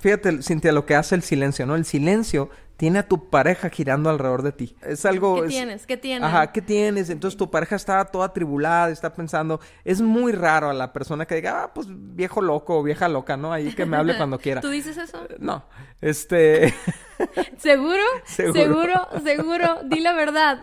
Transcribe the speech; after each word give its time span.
Fíjate, 0.00 0.42
Cintia, 0.42 0.72
lo 0.72 0.86
que 0.86 0.94
hace 0.96 1.14
el 1.14 1.22
silencio, 1.22 1.66
¿no? 1.66 1.76
El 1.76 1.84
silencio 1.84 2.50
tiene 2.76 2.98
a 2.98 3.06
tu 3.08 3.30
pareja 3.30 3.70
girando 3.70 4.10
alrededor 4.10 4.42
de 4.42 4.50
ti. 4.52 4.76
Es 4.82 5.06
algo... 5.06 5.36
¿Qué 5.36 5.42
es- 5.42 5.48
tienes? 5.48 5.86
¿Qué 5.86 5.96
tienes? 5.96 6.28
Ajá, 6.28 6.50
¿qué 6.50 6.60
tienes? 6.60 7.08
Entonces 7.10 7.38
tu 7.38 7.48
pareja 7.48 7.76
está 7.76 8.04
toda 8.04 8.32
tribulada, 8.32 8.90
está 8.90 9.12
pensando... 9.14 9.60
Es 9.84 10.00
muy 10.00 10.32
raro 10.32 10.68
a 10.68 10.74
la 10.74 10.92
persona 10.92 11.26
que 11.26 11.36
diga, 11.36 11.62
ah, 11.62 11.72
pues 11.72 11.86
viejo 11.90 12.42
loco 12.42 12.78
o 12.78 12.82
vieja 12.82 13.08
loca, 13.08 13.36
¿no? 13.36 13.52
Ahí 13.52 13.72
que 13.72 13.86
me 13.86 13.96
hable 13.96 14.16
cuando 14.16 14.38
quiera. 14.38 14.60
¿Tú 14.62 14.70
dices 14.70 14.96
eso? 14.96 15.26
No, 15.38 15.64
este... 16.00 16.74
¿Seguro? 17.58 18.02
Seguro. 18.24 18.60
Seguro, 18.60 19.08
seguro. 19.22 19.80
Di 19.84 20.00
la 20.00 20.12
verdad. 20.12 20.58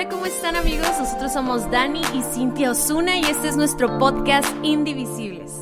Hola, 0.05 0.13
¿cómo 0.17 0.27
están 0.27 0.55
amigos? 0.55 0.87
Nosotros 0.99 1.33
somos 1.33 1.71
Dani 1.71 2.03
y 2.13 2.21
Cintia 2.35 2.73
Osuna 2.73 3.17
y 3.17 3.23
este 3.23 3.49
es 3.49 3.57
nuestro 3.57 3.99
podcast 3.99 4.47
Indivisibles. 4.63 5.53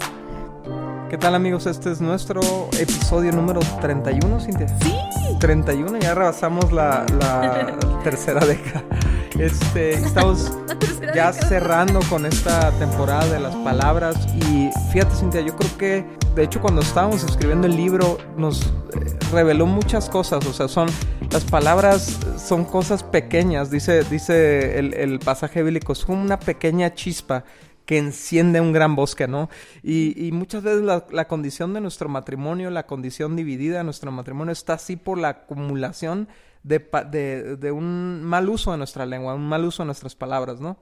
¿Qué 1.09 1.17
tal 1.17 1.37
amigos? 1.37 1.67
Este 1.67 1.93
es 1.93 2.01
nuestro 2.01 2.41
episodio 2.77 3.31
número 3.31 3.61
31, 3.81 4.41
Cintia. 4.41 4.67
Sí. 4.81 4.93
31, 5.39 5.99
ya 5.99 6.15
rebasamos 6.15 6.73
la, 6.73 7.07
la 7.21 7.79
tercera 8.03 8.45
década. 8.45 8.83
Este, 9.39 9.95
estamos 9.95 10.53
ya 11.15 11.33
cerrando 11.33 12.01
con 12.11 12.27
esta 12.27 12.71
temporada 12.79 13.27
de 13.27 13.41
las 13.41 13.57
palabras 13.57 14.17
y 14.37 14.71
fíjate 14.93 15.15
Cintia, 15.17 15.41
yo 15.41 15.57
creo 15.57 15.79
que 15.79 16.05
de 16.35 16.45
hecho 16.45 16.61
cuando 16.61 16.83
estábamos 16.83 17.25
escribiendo 17.25 17.67
el 17.67 17.77
libro 17.77 18.19
nos 18.37 18.63
eh, 18.63 18.71
reveló 19.33 19.67
muchas 19.67 20.11
cosas, 20.11 20.45
o 20.47 20.53
sea, 20.53 20.69
son 20.69 20.89
las 21.31 21.45
palabras 21.45 22.19
son 22.37 22.65
cosas 22.65 23.03
pequeñas, 23.03 23.71
dice, 23.71 24.05
dice 24.05 24.79
el, 24.79 24.95
el 24.95 25.19
pasaje 25.19 25.63
bíblico, 25.63 25.95
es 25.95 26.05
como 26.05 26.21
una 26.21 26.39
pequeña 26.39 26.95
chispa 26.95 27.45
que 27.87 27.99
enciende 27.99 28.61
un 28.61 28.73
gran 28.73 28.95
bosque, 28.95 29.27
¿no? 29.27 29.49
Y, 29.83 30.27
y 30.27 30.31
muchas 30.31 30.63
veces 30.63 30.83
la, 30.83 31.07
la 31.11 31.27
condición 31.27 31.75
de 31.75 31.81
nuestro 31.81 32.09
matrimonio, 32.09 32.71
la 32.71 32.87
condición 32.87 33.35
dividida 33.35 33.79
de 33.79 33.85
nuestro 33.85 34.13
matrimonio 34.13 34.53
está 34.53 34.75
así 34.75 34.97
por 34.97 35.19
la 35.19 35.29
acumulación 35.31 36.29
de, 36.63 36.79
de, 37.11 37.57
de 37.57 37.73
un 37.73 38.23
mal 38.25 38.49
uso 38.49 38.71
de 38.73 38.79
nuestra 38.79 39.07
lengua, 39.07 39.35
un 39.35 39.49
mal 39.49 39.65
uso 39.65 39.83
de 39.83 39.87
nuestras 39.87 40.15
palabras, 40.15 40.61
¿no? 40.61 40.77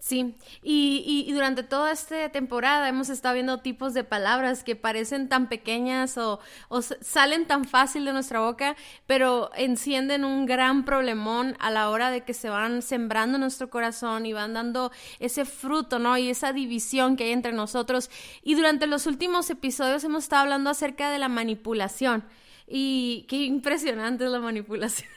Sí, 0.00 0.36
y, 0.62 1.02
y- 1.06 1.28
y 1.28 1.32
durante 1.32 1.64
toda 1.64 1.90
esta 1.90 2.28
temporada 2.28 2.88
hemos 2.88 3.08
estado 3.08 3.34
viendo 3.34 3.58
tipos 3.58 3.94
de 3.94 4.04
palabras 4.04 4.62
que 4.62 4.76
parecen 4.76 5.28
tan 5.28 5.48
pequeñas 5.48 6.16
o, 6.18 6.38
o 6.68 6.82
salen 6.82 7.46
tan 7.48 7.64
fácil 7.64 8.04
de 8.04 8.12
nuestra 8.12 8.38
boca, 8.40 8.76
pero 9.08 9.50
encienden 9.56 10.24
un 10.24 10.46
gran 10.46 10.84
problemón 10.84 11.56
a 11.58 11.70
la 11.72 11.90
hora 11.90 12.10
de 12.10 12.22
que 12.22 12.32
se 12.34 12.48
van 12.48 12.82
sembrando 12.82 13.36
en 13.36 13.40
nuestro 13.40 13.70
corazón 13.70 14.24
y 14.24 14.32
van 14.32 14.54
dando 14.54 14.92
ese 15.18 15.44
fruto, 15.44 15.98
¿no? 15.98 16.16
Y 16.16 16.28
esa 16.30 16.52
división 16.52 17.16
que 17.16 17.24
hay 17.24 17.32
entre 17.32 17.52
nosotros. 17.52 18.08
Y 18.44 18.54
durante 18.54 18.86
los 18.86 19.06
últimos 19.06 19.50
episodios 19.50 20.04
hemos 20.04 20.24
estado 20.24 20.42
hablando 20.42 20.70
acerca 20.70 21.10
de 21.10 21.18
la 21.18 21.28
manipulación. 21.28 22.22
Y 22.68 23.24
qué 23.28 23.36
impresionante 23.44 24.24
es 24.24 24.30
la 24.30 24.40
manipulación. 24.40 25.08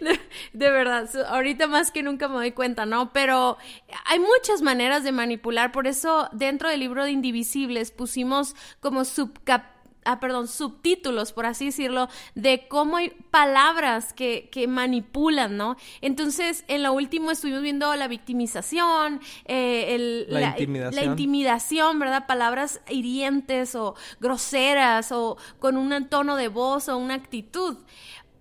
De, 0.52 0.70
verdad, 0.70 1.08
ahorita 1.28 1.66
más 1.66 1.90
que 1.90 2.02
nunca 2.02 2.28
me 2.28 2.34
doy 2.34 2.52
cuenta, 2.52 2.86
¿no? 2.86 3.12
Pero 3.12 3.58
hay 4.06 4.18
muchas 4.18 4.62
maneras 4.62 5.04
de 5.04 5.12
manipular, 5.12 5.72
por 5.72 5.86
eso 5.86 6.28
dentro 6.32 6.68
del 6.68 6.80
libro 6.80 7.04
de 7.04 7.10
Indivisibles 7.10 7.90
pusimos 7.90 8.54
como 8.80 9.04
subcap 9.04 9.71
ah, 10.04 10.20
perdón, 10.20 10.48
subtítulos, 10.48 11.32
por 11.32 11.46
así 11.46 11.66
decirlo, 11.66 12.08
de 12.34 12.66
cómo 12.68 12.96
hay 12.96 13.10
palabras 13.30 14.12
que, 14.12 14.48
que 14.50 14.66
manipulan, 14.68 15.56
¿no? 15.56 15.76
Entonces, 16.00 16.64
en 16.68 16.82
lo 16.82 16.92
último 16.92 17.30
estuvimos 17.30 17.62
viendo 17.62 17.94
la 17.96 18.08
victimización, 18.08 19.20
eh, 19.46 19.94
el- 19.94 20.26
La 20.28 20.48
intimidación. 20.50 20.94
la 21.04 21.10
intimidación, 21.10 21.98
¿verdad? 21.98 22.26
Palabras 22.26 22.80
hirientes 22.88 23.74
o 23.74 23.94
groseras 24.20 25.12
o 25.12 25.36
con 25.58 25.76
un 25.76 26.08
tono 26.08 26.36
de 26.36 26.48
voz 26.48 26.88
o 26.88 26.96
una 26.96 27.14
actitud. 27.14 27.76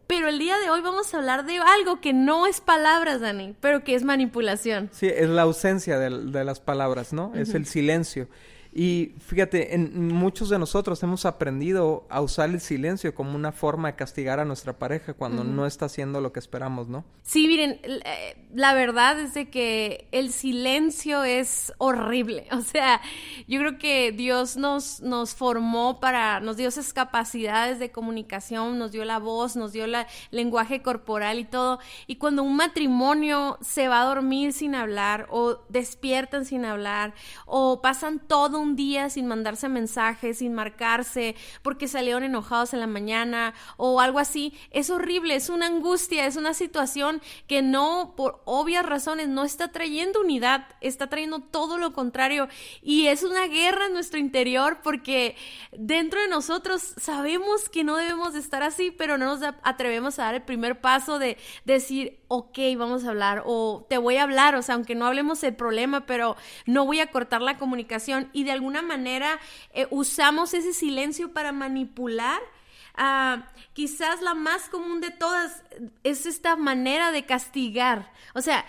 Pero 0.07 0.27
el 0.27 0.39
día 0.39 0.57
de 0.57 0.69
hoy 0.69 0.81
vamos 0.81 1.13
a 1.13 1.17
hablar 1.19 1.45
de 1.45 1.57
algo 1.59 2.01
que 2.01 2.11
no 2.11 2.45
es 2.45 2.59
palabras, 2.59 3.21
Dani, 3.21 3.55
pero 3.61 3.83
que 3.85 3.95
es 3.95 4.03
manipulación. 4.03 4.89
Sí, 4.91 5.07
es 5.07 5.29
la 5.29 5.43
ausencia 5.43 5.97
de, 5.99 6.09
de 6.31 6.43
las 6.43 6.59
palabras, 6.59 7.13
¿no? 7.13 7.31
Es 7.33 7.53
el 7.53 7.65
silencio. 7.65 8.27
Y 8.73 9.15
fíjate, 9.19 9.75
en 9.75 10.07
muchos 10.07 10.47
de 10.47 10.57
nosotros 10.57 11.03
hemos 11.03 11.25
aprendido 11.25 12.05
a 12.09 12.21
usar 12.21 12.49
el 12.49 12.61
silencio 12.61 13.13
como 13.13 13.35
una 13.35 13.51
forma 13.51 13.89
de 13.89 13.97
castigar 13.97 14.39
a 14.39 14.45
nuestra 14.45 14.79
pareja 14.79 15.13
cuando 15.13 15.43
no 15.43 15.65
está 15.65 15.87
haciendo 15.87 16.21
lo 16.21 16.31
que 16.31 16.39
esperamos, 16.39 16.87
¿no? 16.87 17.03
Sí, 17.21 17.47
miren, 17.47 17.81
eh, 17.83 18.47
la 18.53 18.73
verdad 18.73 19.19
es 19.19 19.33
de 19.33 19.49
que 19.49 20.07
el 20.11 20.31
silencio 20.31 21.23
es 21.23 21.73
horrible. 21.77 22.47
O 22.61 22.63
sea, 22.63 23.01
yo 23.47 23.59
creo 23.59 23.79
que 23.79 24.11
Dios 24.11 24.55
nos, 24.55 25.01
nos 25.01 25.33
formó 25.33 25.99
para, 25.99 26.39
nos 26.39 26.57
dio 26.57 26.69
esas 26.69 26.93
capacidades 26.93 27.79
de 27.79 27.91
comunicación, 27.91 28.77
nos 28.77 28.91
dio 28.91 29.03
la 29.03 29.17
voz, 29.17 29.55
nos 29.55 29.73
dio 29.73 29.85
el 29.85 29.95
lenguaje 30.29 30.81
corporal 30.81 31.39
y 31.39 31.45
todo. 31.45 31.79
Y 32.05 32.17
cuando 32.17 32.43
un 32.43 32.55
matrimonio 32.55 33.57
se 33.61 33.87
va 33.87 34.03
a 34.03 34.05
dormir 34.05 34.53
sin 34.53 34.75
hablar 34.75 35.27
o 35.31 35.59
despiertan 35.69 36.45
sin 36.45 36.65
hablar 36.65 37.13
o 37.45 37.81
pasan 37.81 38.19
todo 38.19 38.60
un 38.61 38.75
día 38.75 39.09
sin 39.09 39.27
mandarse 39.27 39.69
mensajes, 39.69 40.37
sin 40.37 40.53
marcarse, 40.53 41.35
porque 41.61 41.87
salieron 41.87 42.23
enojados 42.23 42.73
en 42.73 42.79
la 42.79 42.87
mañana 42.87 43.53
o 43.77 43.99
algo 43.99 44.19
así, 44.19 44.53
es 44.71 44.89
horrible, 44.89 45.35
es 45.35 45.49
una 45.49 45.67
angustia, 45.67 46.25
es 46.25 46.35
una 46.35 46.53
situación 46.53 47.21
que 47.47 47.61
no, 47.61 48.13
por 48.15 48.41
obvias 48.45 48.85
razones, 48.85 49.27
no 49.27 49.43
está 49.43 49.71
trayendo 49.71 50.21
unidad, 50.21 50.67
está 50.81 51.07
trayendo 51.07 51.39
todo 51.39 51.77
lo 51.77 51.93
contrario. 51.93 52.47
Y 52.81 53.07
es 53.07 53.23
una 53.23 53.47
guerra 53.47 53.87
en 53.87 53.93
nuestro 53.93 54.19
interior 54.19 54.79
porque 54.83 55.35
dentro 55.71 56.21
de 56.21 56.27
nosotros 56.27 56.93
sabemos 56.97 57.69
que 57.69 57.83
no 57.83 57.97
debemos 57.97 58.33
de 58.33 58.39
estar 58.39 58.63
así, 58.63 58.91
pero 58.91 59.17
no 59.17 59.25
nos 59.25 59.41
atrevemos 59.63 60.19
a 60.19 60.23
dar 60.23 60.35
el 60.35 60.43
primer 60.43 60.81
paso 60.81 61.19
de 61.19 61.37
decir, 61.65 62.19
ok, 62.27 62.57
vamos 62.77 63.03
a 63.03 63.09
hablar 63.09 63.43
o 63.45 63.85
te 63.89 63.97
voy 63.97 64.17
a 64.17 64.23
hablar, 64.23 64.55
o 64.55 64.61
sea, 64.61 64.75
aunque 64.75 64.95
no 64.95 65.05
hablemos 65.05 65.43
el 65.43 65.55
problema, 65.55 66.05
pero 66.05 66.35
no 66.65 66.85
voy 66.85 66.99
a 66.99 67.07
cortar 67.07 67.41
la 67.41 67.57
comunicación. 67.57 68.29
Y 68.33 68.43
de 68.43 68.50
alguna 68.51 68.81
manera 68.81 69.39
eh, 69.73 69.87
usamos 69.89 70.53
ese 70.53 70.73
silencio 70.73 71.31
para 71.33 71.51
manipular. 71.51 72.41
Ah, 72.95 73.47
quizás 73.73 74.21
la 74.21 74.33
más 74.33 74.69
común 74.69 75.01
de 75.01 75.11
todas 75.11 75.63
es 76.03 76.25
esta 76.25 76.55
manera 76.55 77.11
de 77.11 77.25
castigar. 77.25 78.11
O 78.35 78.41
sea, 78.41 78.65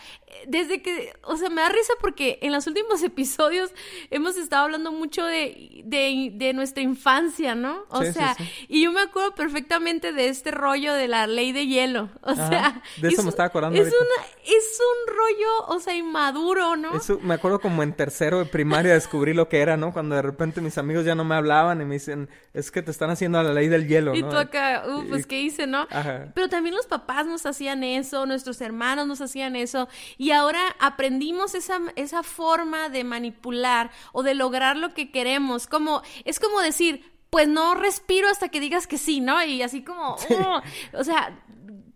desde 0.46 0.80
que, 0.82 1.12
o 1.24 1.36
sea, 1.36 1.50
me 1.50 1.60
da 1.60 1.68
risa 1.68 1.92
porque 2.00 2.38
en 2.42 2.52
los 2.52 2.66
últimos 2.66 3.02
episodios 3.02 3.70
hemos 4.10 4.36
estado 4.36 4.64
hablando 4.64 4.92
mucho 4.92 5.24
de, 5.24 5.82
de, 5.84 6.30
de 6.34 6.52
nuestra 6.52 6.82
infancia, 6.82 7.54
¿no? 7.54 7.84
O 7.90 8.02
Sí, 8.02 8.12
sea, 8.12 8.34
sí. 8.34 8.44
y 8.68 8.82
yo 8.84 8.92
me 8.92 9.00
acuerdo 9.00 9.34
perfectamente 9.34 10.12
de 10.12 10.28
este 10.28 10.50
rollo 10.50 10.94
de 10.94 11.08
la 11.08 11.26
ley 11.26 11.52
de 11.52 11.66
hielo. 11.66 12.08
O 12.22 12.30
Ajá, 12.30 12.48
sea, 12.48 12.82
de 12.98 13.08
eso 13.08 13.18
es 13.20 13.24
me 13.24 13.30
estaba 13.30 13.48
acordando 13.48 13.78
Es, 13.80 13.88
una, 13.88 14.26
es 14.44 14.78
un 14.80 15.14
rollo, 15.14 15.66
o 15.68 15.80
sea, 15.80 15.94
inmaduro, 15.94 16.76
¿no? 16.76 16.96
Eso, 16.96 17.18
me 17.20 17.34
acuerdo 17.34 17.60
como 17.60 17.82
en 17.82 17.92
tercero 17.92 18.38
de 18.38 18.46
primaria 18.46 18.94
descubrí 18.94 19.34
lo 19.34 19.48
que 19.48 19.60
era, 19.60 19.76
¿no? 19.76 19.92
Cuando 19.92 20.14
de 20.14 20.22
repente 20.22 20.60
mis 20.60 20.78
amigos 20.78 21.04
ya 21.04 21.14
no 21.14 21.24
me 21.24 21.34
hablaban 21.34 21.80
y 21.82 21.84
me 21.84 21.94
dicen, 21.94 22.28
es 22.54 22.70
que 22.70 22.80
te 22.82 22.90
están 22.90 23.10
haciendo 23.10 23.42
la 23.42 23.52
ley 23.52 23.68
del 23.68 23.86
hielo, 23.88 24.11
Y 24.14 24.22
tú 24.22 24.36
acá, 24.36 24.84
uh, 24.86 25.08
pues, 25.08 25.26
¿qué 25.26 25.40
hice, 25.40 25.66
no? 25.66 25.86
Ajá. 25.90 26.28
Pero 26.34 26.48
también 26.48 26.74
los 26.74 26.86
papás 26.86 27.26
nos 27.26 27.46
hacían 27.46 27.84
eso, 27.84 28.26
nuestros 28.26 28.60
hermanos 28.60 29.06
nos 29.06 29.20
hacían 29.20 29.56
eso, 29.56 29.88
y 30.18 30.30
ahora 30.32 30.60
aprendimos 30.80 31.54
esa, 31.54 31.80
esa 31.96 32.22
forma 32.22 32.88
de 32.88 33.04
manipular 33.04 33.90
o 34.12 34.22
de 34.22 34.34
lograr 34.34 34.76
lo 34.76 34.94
que 34.94 35.10
queremos, 35.10 35.66
como, 35.66 36.02
es 36.24 36.38
como 36.38 36.60
decir, 36.60 37.12
pues 37.30 37.48
no 37.48 37.74
respiro 37.74 38.28
hasta 38.28 38.48
que 38.48 38.60
digas 38.60 38.86
que 38.86 38.98
sí, 38.98 39.20
¿no? 39.20 39.42
Y 39.42 39.62
así 39.62 39.82
como, 39.82 40.16
"Oh", 40.30 40.60
o 40.92 41.04
sea, 41.04 41.38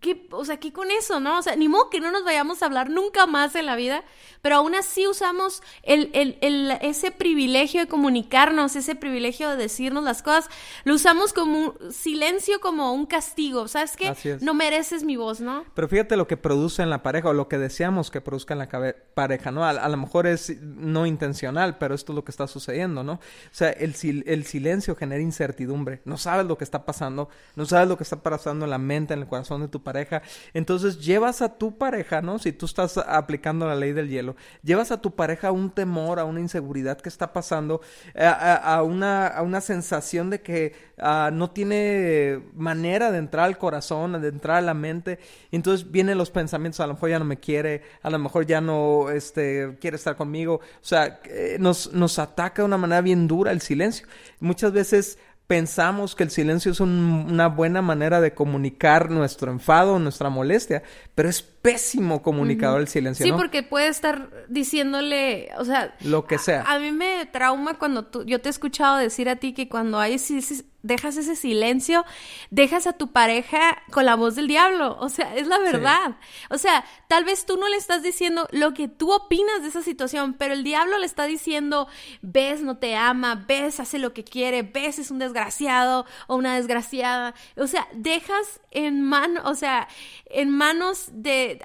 ¿qué, 0.00 0.26
o 0.30 0.44
sea, 0.44 0.58
¿qué 0.58 0.72
con 0.72 0.90
eso, 0.90 1.20
no? 1.20 1.38
O 1.38 1.42
sea, 1.42 1.56
ni 1.56 1.68
modo 1.68 1.90
que 1.90 2.00
no 2.00 2.10
nos 2.10 2.24
vayamos 2.24 2.62
a 2.62 2.66
hablar 2.66 2.90
nunca 2.90 3.26
más 3.26 3.54
en 3.54 3.66
la 3.66 3.76
vida, 3.76 4.04
pero 4.42 4.56
aún 4.56 4.74
así 4.74 5.06
usamos 5.06 5.62
el, 5.82 6.10
el- 6.12 6.38
el- 6.40 6.70
ese 6.82 7.10
privilegio 7.10 7.80
de 7.80 7.88
comunicarnos, 7.88 8.76
ese 8.76 8.94
privilegio 8.94 9.50
de 9.50 9.56
decirnos 9.56 10.04
las 10.04 10.22
cosas, 10.22 10.48
lo 10.84 10.94
usamos 10.94 11.32
como 11.32 11.58
un 11.58 11.92
silencio, 11.92 12.60
como 12.60 12.92
un 12.92 13.06
castigo, 13.06 13.68
¿sabes 13.68 13.96
qué? 13.96 14.08
Así 14.08 14.28
es. 14.28 14.42
No 14.42 14.54
mereces 14.54 15.02
mi 15.04 15.16
voz, 15.16 15.40
¿no? 15.40 15.64
Pero 15.74 15.88
fíjate 15.88 16.16
lo 16.16 16.26
que 16.26 16.36
produce 16.36 16.82
en 16.82 16.90
la 16.90 17.02
pareja 17.02 17.28
o 17.28 17.32
lo 17.32 17.48
que 17.48 17.58
deseamos 17.58 18.10
que 18.10 18.20
produzca 18.20 18.54
en 18.54 18.58
la 18.60 18.68
pareja, 19.14 19.50
¿no? 19.50 19.64
A, 19.64 19.70
a 19.70 19.88
lo 19.88 19.96
mejor 19.96 20.26
es 20.26 20.60
no 20.62 21.06
intencional, 21.06 21.78
pero 21.78 21.94
esto 21.94 22.12
es 22.12 22.16
lo 22.16 22.24
que 22.24 22.30
está 22.30 22.46
sucediendo, 22.46 23.02
¿no? 23.02 23.14
O 23.14 23.20
sea, 23.50 23.70
el, 23.70 23.94
sil- 23.98 24.22
el 24.26 24.44
silencio 24.44 24.94
genera 24.94 25.22
incertidumbre. 25.22 26.00
No 26.04 26.16
sabes 26.18 26.46
lo 26.46 26.56
que 26.58 26.64
está 26.64 26.84
pasando, 26.84 27.28
no 27.56 27.66
sabes 27.66 27.88
lo 27.88 27.96
que 27.96 28.02
está 28.04 28.22
pasando 28.22 28.64
en 28.64 28.70
la 28.70 28.78
mente, 28.78 29.14
en 29.14 29.20
el 29.20 29.26
corazón 29.26 29.60
de 29.62 29.68
tu 29.68 29.82
pareja. 29.86 30.22
Entonces 30.52 30.98
llevas 30.98 31.42
a 31.42 31.56
tu 31.56 31.78
pareja, 31.78 32.20
¿no? 32.22 32.40
Si 32.40 32.52
tú 32.52 32.66
estás 32.66 32.98
aplicando 32.98 33.66
la 33.66 33.76
ley 33.76 33.92
del 33.92 34.08
hielo, 34.08 34.34
llevas 34.64 34.90
a 34.90 35.00
tu 35.00 35.14
pareja 35.14 35.48
a 35.48 35.52
un 35.52 35.70
temor, 35.70 36.18
a 36.18 36.24
una 36.24 36.40
inseguridad 36.40 37.00
que 37.00 37.08
está 37.08 37.32
pasando, 37.32 37.80
a, 38.18 38.82
una, 38.82 39.28
a 39.28 39.42
una 39.42 39.60
sensación 39.60 40.28
de 40.28 40.40
que 40.42 40.74
ah, 40.98 41.30
no 41.32 41.52
tiene 41.52 42.42
manera 42.54 43.12
de 43.12 43.18
entrar 43.18 43.44
al 43.44 43.58
corazón, 43.58 44.20
de 44.20 44.28
entrar 44.28 44.56
a 44.56 44.60
la 44.60 44.74
mente. 44.74 45.20
entonces 45.52 45.88
vienen 45.88 46.18
los 46.18 46.30
pensamientos, 46.30 46.80
a 46.80 46.86
lo 46.88 46.94
mejor 46.94 47.10
ya 47.10 47.18
no 47.20 47.24
me 47.24 47.38
quiere, 47.38 47.82
a 48.02 48.10
lo 48.10 48.18
mejor 48.18 48.44
ya 48.44 48.60
no 48.60 49.08
este, 49.10 49.76
quiere 49.80 49.96
estar 49.96 50.16
conmigo. 50.16 50.56
O 50.56 50.84
sea, 50.84 51.20
eh, 51.24 51.58
nos, 51.60 51.92
nos 51.92 52.18
ataca 52.18 52.62
de 52.62 52.66
una 52.66 52.78
manera 52.78 53.00
bien 53.02 53.28
dura 53.28 53.52
el 53.52 53.60
silencio. 53.60 54.08
Muchas 54.40 54.72
veces 54.72 55.18
pensamos 55.46 56.14
que 56.14 56.24
el 56.24 56.30
silencio 56.30 56.72
es 56.72 56.80
una 56.80 57.48
buena 57.48 57.82
manera 57.82 58.20
de 58.20 58.34
comunicar 58.34 59.10
nuestro 59.10 59.52
enfado, 59.52 59.98
nuestra 59.98 60.28
molestia, 60.28 60.82
pero 61.14 61.28
es 61.28 61.42
pésimo 61.66 62.22
comunicador 62.22 62.80
el 62.80 62.88
silencio. 62.88 63.26
Sí, 63.26 63.32
porque 63.32 63.62
puede 63.62 63.88
estar 63.88 64.30
diciéndole, 64.48 65.50
o 65.58 65.64
sea, 65.64 65.96
lo 66.00 66.26
que 66.26 66.38
sea. 66.38 66.62
A, 66.62 66.78
mí 66.78 66.92
me 66.92 67.26
trauma 67.26 67.74
cuando 67.74 68.04
tú, 68.04 68.24
yo 68.24 68.40
te 68.40 68.48
he 68.48 68.50
escuchado 68.50 68.96
decir 68.96 69.28
a 69.28 69.36
ti 69.36 69.52
que 69.52 69.68
cuando 69.68 69.98
hay 69.98 70.18
dejas 70.86 71.16
ese 71.16 71.36
silencio, 71.36 72.04
dejas 72.50 72.86
a 72.86 72.92
tu 72.92 73.12
pareja 73.12 73.82
con 73.90 74.04
la 74.04 74.14
voz 74.14 74.36
del 74.36 74.46
diablo. 74.46 74.96
O 75.00 75.08
sea, 75.08 75.34
es 75.34 75.46
la 75.46 75.58
verdad. 75.58 76.16
O 76.48 76.58
sea, 76.58 76.84
tal 77.08 77.24
vez 77.24 77.44
tú 77.44 77.56
no 77.56 77.68
le 77.68 77.76
estás 77.76 78.02
diciendo 78.02 78.48
lo 78.52 78.72
que 78.72 78.88
tú 78.88 79.12
opinas 79.12 79.62
de 79.62 79.68
esa 79.68 79.82
situación, 79.82 80.34
pero 80.34 80.54
el 80.54 80.62
diablo 80.62 80.98
le 80.98 81.06
está 81.06 81.26
diciendo, 81.26 81.88
ves, 82.22 82.62
no 82.62 82.78
te 82.78 82.94
ama, 82.94 83.44
ves, 83.46 83.80
hace 83.80 83.98
lo 83.98 84.12
que 84.12 84.24
quiere, 84.24 84.62
ves, 84.62 84.98
es 84.98 85.10
un 85.10 85.18
desgraciado 85.18 86.06
o 86.28 86.36
una 86.36 86.54
desgraciada. 86.54 87.34
O 87.56 87.66
sea, 87.66 87.88
dejas 87.92 88.60
en 88.70 89.02
mano, 89.02 89.40
o 89.44 89.54
sea, 89.54 89.88
en 90.30 90.50
manos 90.50 91.08
de 91.12 91.62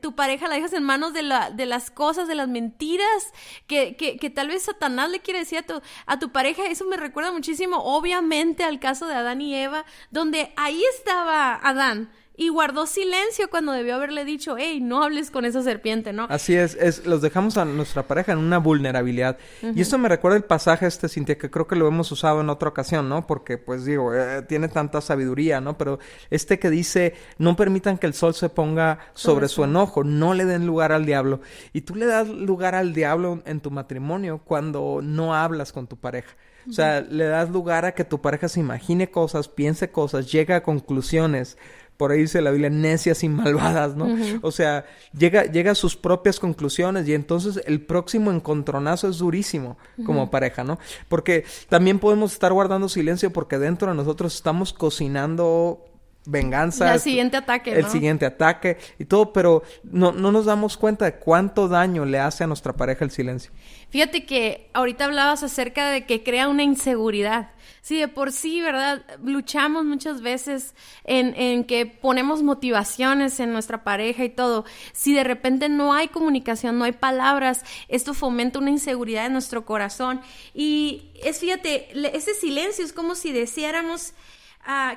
tu 0.00 0.14
pareja, 0.14 0.48
la 0.48 0.54
dejas 0.54 0.72
en 0.72 0.84
manos 0.84 1.12
de, 1.12 1.22
la, 1.22 1.50
de 1.50 1.66
las 1.66 1.90
cosas, 1.90 2.28
de 2.28 2.34
las 2.34 2.48
mentiras 2.48 3.32
que, 3.66 3.96
que, 3.96 4.16
que, 4.16 4.30
tal 4.30 4.48
vez 4.48 4.62
Satanás 4.62 5.10
le 5.10 5.20
quiere 5.20 5.40
decir 5.40 5.58
a 5.58 5.62
tu, 5.62 5.80
a 6.06 6.18
tu 6.18 6.30
pareja. 6.30 6.66
Eso 6.66 6.84
me 6.84 6.96
recuerda 6.96 7.32
muchísimo, 7.32 7.78
obviamente, 7.78 8.64
al 8.64 8.78
caso 8.78 9.06
de 9.06 9.14
Adán 9.14 9.40
y 9.40 9.54
Eva, 9.54 9.84
donde 10.10 10.52
ahí 10.56 10.82
estaba 10.96 11.54
Adán 11.56 12.10
y 12.36 12.48
guardó 12.48 12.86
silencio 12.86 13.48
cuando 13.48 13.72
debió 13.72 13.94
haberle 13.94 14.24
dicho, 14.24 14.56
hey, 14.58 14.80
no 14.80 15.04
hables 15.04 15.30
con 15.30 15.44
esa 15.44 15.62
serpiente, 15.62 16.12
¿no? 16.12 16.26
Así 16.28 16.54
es, 16.54 16.74
es 16.74 17.06
los 17.06 17.22
dejamos 17.22 17.56
a 17.56 17.64
nuestra 17.64 18.02
pareja 18.08 18.32
en 18.32 18.38
una 18.38 18.58
vulnerabilidad. 18.58 19.38
Y 19.62 19.80
eso 19.80 19.98
me 19.98 20.08
recuerda 20.08 20.36
el 20.36 20.44
pasaje 20.44 20.86
este, 20.86 21.08
Cintia, 21.08 21.38
que 21.38 21.50
creo 21.50 21.68
que 21.68 21.76
lo 21.76 21.86
hemos 21.86 22.10
usado 22.10 22.40
en 22.40 22.50
otra 22.50 22.68
ocasión, 22.68 23.08
¿no? 23.08 23.26
Porque, 23.26 23.56
pues 23.56 23.84
digo, 23.84 24.12
eh, 24.14 24.42
tiene 24.42 24.68
tanta 24.68 25.00
sabiduría, 25.00 25.60
¿no? 25.60 25.78
Pero 25.78 26.00
este 26.30 26.58
que 26.58 26.70
dice, 26.70 27.14
no 27.38 27.54
permitan 27.54 27.98
que 27.98 28.06
el 28.06 28.14
sol 28.14 28.34
se 28.34 28.48
ponga 28.48 28.98
sobre, 29.14 29.46
su 29.46 29.62
enojo, 29.62 30.02
no 30.02 30.34
le 30.34 30.44
den 30.44 30.66
lugar 30.66 30.90
al 30.90 31.06
diablo. 31.06 31.40
Y 31.72 31.82
tú 31.82 31.94
le 31.94 32.06
das 32.06 32.28
lugar 32.28 32.74
al 32.74 32.94
diablo 32.94 33.42
en 33.46 33.60
tu 33.60 33.70
matrimonio 33.70 34.40
cuando 34.44 35.00
no 35.02 35.34
hablas 35.34 35.72
con 35.72 35.86
tu 35.86 35.96
pareja. 35.96 36.34
O 36.68 36.72
sea, 36.72 37.02
le 37.02 37.24
das 37.24 37.50
lugar 37.50 37.84
a 37.84 37.92
que 37.92 38.04
tu 38.04 38.22
pareja 38.22 38.48
se 38.48 38.58
imagine 38.58 39.10
cosas, 39.10 39.48
piense 39.48 39.90
cosas, 39.90 40.32
llegue 40.32 40.54
a 40.54 40.62
conclusiones 40.62 41.58
por 41.96 42.10
ahí 42.10 42.20
dice 42.20 42.40
la 42.40 42.50
Biblia, 42.50 42.70
necias 42.70 43.22
y 43.22 43.28
malvadas, 43.28 43.94
¿no? 43.96 44.08
O 44.42 44.50
sea, 44.50 44.84
llega, 45.16 45.44
llega 45.44 45.72
a 45.72 45.74
sus 45.74 45.96
propias 45.96 46.40
conclusiones 46.40 47.08
y 47.08 47.14
entonces 47.14 47.60
el 47.66 47.80
próximo 47.80 48.32
encontronazo 48.32 49.08
es 49.08 49.18
durísimo 49.18 49.76
como 50.04 50.30
pareja, 50.30 50.64
¿no? 50.64 50.78
Porque 51.08 51.44
también 51.68 51.98
podemos 51.98 52.32
estar 52.32 52.52
guardando 52.52 52.88
silencio 52.88 53.32
porque 53.32 53.58
dentro 53.58 53.88
de 53.88 53.94
nosotros 53.94 54.34
estamos 54.34 54.72
cocinando 54.72 55.84
venganza. 56.26 56.94
El 56.94 57.00
siguiente 57.00 57.36
ataque. 57.36 57.72
El 57.72 57.86
siguiente 57.86 58.26
ataque 58.26 58.78
y 58.98 59.04
todo, 59.04 59.32
pero 59.32 59.62
no, 59.82 60.12
no 60.12 60.32
nos 60.32 60.46
damos 60.46 60.76
cuenta 60.76 61.04
de 61.04 61.14
cuánto 61.14 61.68
daño 61.68 62.04
le 62.04 62.18
hace 62.18 62.44
a 62.44 62.46
nuestra 62.46 62.72
pareja 62.72 63.04
el 63.04 63.10
silencio. 63.10 63.52
Fíjate 63.90 64.24
que 64.24 64.70
ahorita 64.72 65.04
hablabas 65.04 65.42
acerca 65.42 65.90
de 65.90 66.06
que 66.06 66.22
crea 66.22 66.48
una 66.48 66.62
inseguridad. 66.62 67.50
Sí, 67.84 67.98
de 67.98 68.08
por 68.08 68.32
sí, 68.32 68.62
¿verdad? 68.62 69.04
Luchamos 69.22 69.84
muchas 69.84 70.22
veces 70.22 70.74
en, 71.04 71.34
en 71.34 71.64
que 71.64 71.84
ponemos 71.84 72.42
motivaciones 72.42 73.38
en 73.40 73.52
nuestra 73.52 73.84
pareja 73.84 74.24
y 74.24 74.30
todo. 74.30 74.64
Si 74.94 75.12
de 75.12 75.22
repente 75.22 75.68
no 75.68 75.92
hay 75.92 76.08
comunicación, 76.08 76.78
no 76.78 76.86
hay 76.86 76.92
palabras, 76.92 77.62
esto 77.88 78.14
fomenta 78.14 78.58
una 78.58 78.70
inseguridad 78.70 79.26
en 79.26 79.34
nuestro 79.34 79.66
corazón. 79.66 80.22
Y 80.54 81.10
es, 81.22 81.40
fíjate, 81.40 81.90
ese 82.16 82.32
silencio 82.32 82.86
es 82.86 82.94
como 82.94 83.14
si 83.14 83.32
deseáramos 83.32 84.14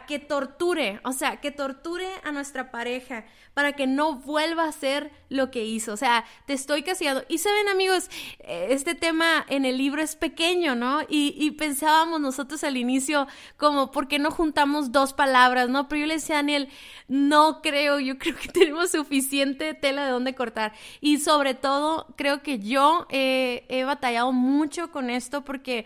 que 0.07 0.19
torture, 0.19 1.01
o 1.03 1.11
sea, 1.11 1.37
que 1.37 1.51
torture 1.51 2.07
a 2.23 2.31
nuestra 2.31 2.71
pareja 2.71 3.25
para 3.53 3.73
que 3.73 3.87
no 3.87 4.15
vuelva 4.15 4.65
a 4.65 4.69
hacer 4.69 5.11
lo 5.29 5.51
que 5.51 5.65
hizo. 5.65 5.91
O 5.91 5.97
sea, 5.97 6.25
te 6.45 6.53
estoy 6.53 6.83
castigando. 6.83 7.23
Y 7.27 7.39
saben, 7.39 7.67
amigos, 7.69 8.09
eh, 8.39 8.67
este 8.69 8.95
tema 8.95 9.45
en 9.49 9.65
el 9.65 9.77
libro 9.77 10.01
es 10.01 10.15
pequeño, 10.15 10.75
¿no? 10.75 11.01
Y, 11.09 11.51
pensábamos 11.57 12.21
nosotros 12.21 12.63
al 12.63 12.77
inicio 12.77 13.27
como, 13.57 13.91
¿por 13.91 14.07
qué 14.07 14.19
no 14.19 14.31
juntamos 14.31 14.91
dos 14.91 15.13
palabras, 15.13 15.69
no? 15.69 15.87
Pero 15.87 16.01
yo 16.01 16.05
le 16.05 16.13
decía 16.13 16.35
a 16.35 16.39
Daniel, 16.39 16.69
no 17.07 17.61
creo, 17.61 17.99
yo 17.99 18.17
creo 18.19 18.35
que 18.35 18.47
tenemos 18.53 18.91
suficiente 18.91 19.73
tela 19.73 20.05
de 20.05 20.11
dónde 20.11 20.35
cortar. 20.35 20.73
Y 21.01 21.17
sobre 21.17 21.55
todo, 21.55 22.13
creo 22.15 22.43
que 22.43 22.59
yo 22.59 23.07
he 23.09 23.83
batallado 23.85 24.31
mucho 24.31 24.91
con 24.91 25.09
esto 25.09 25.43
porque... 25.43 25.85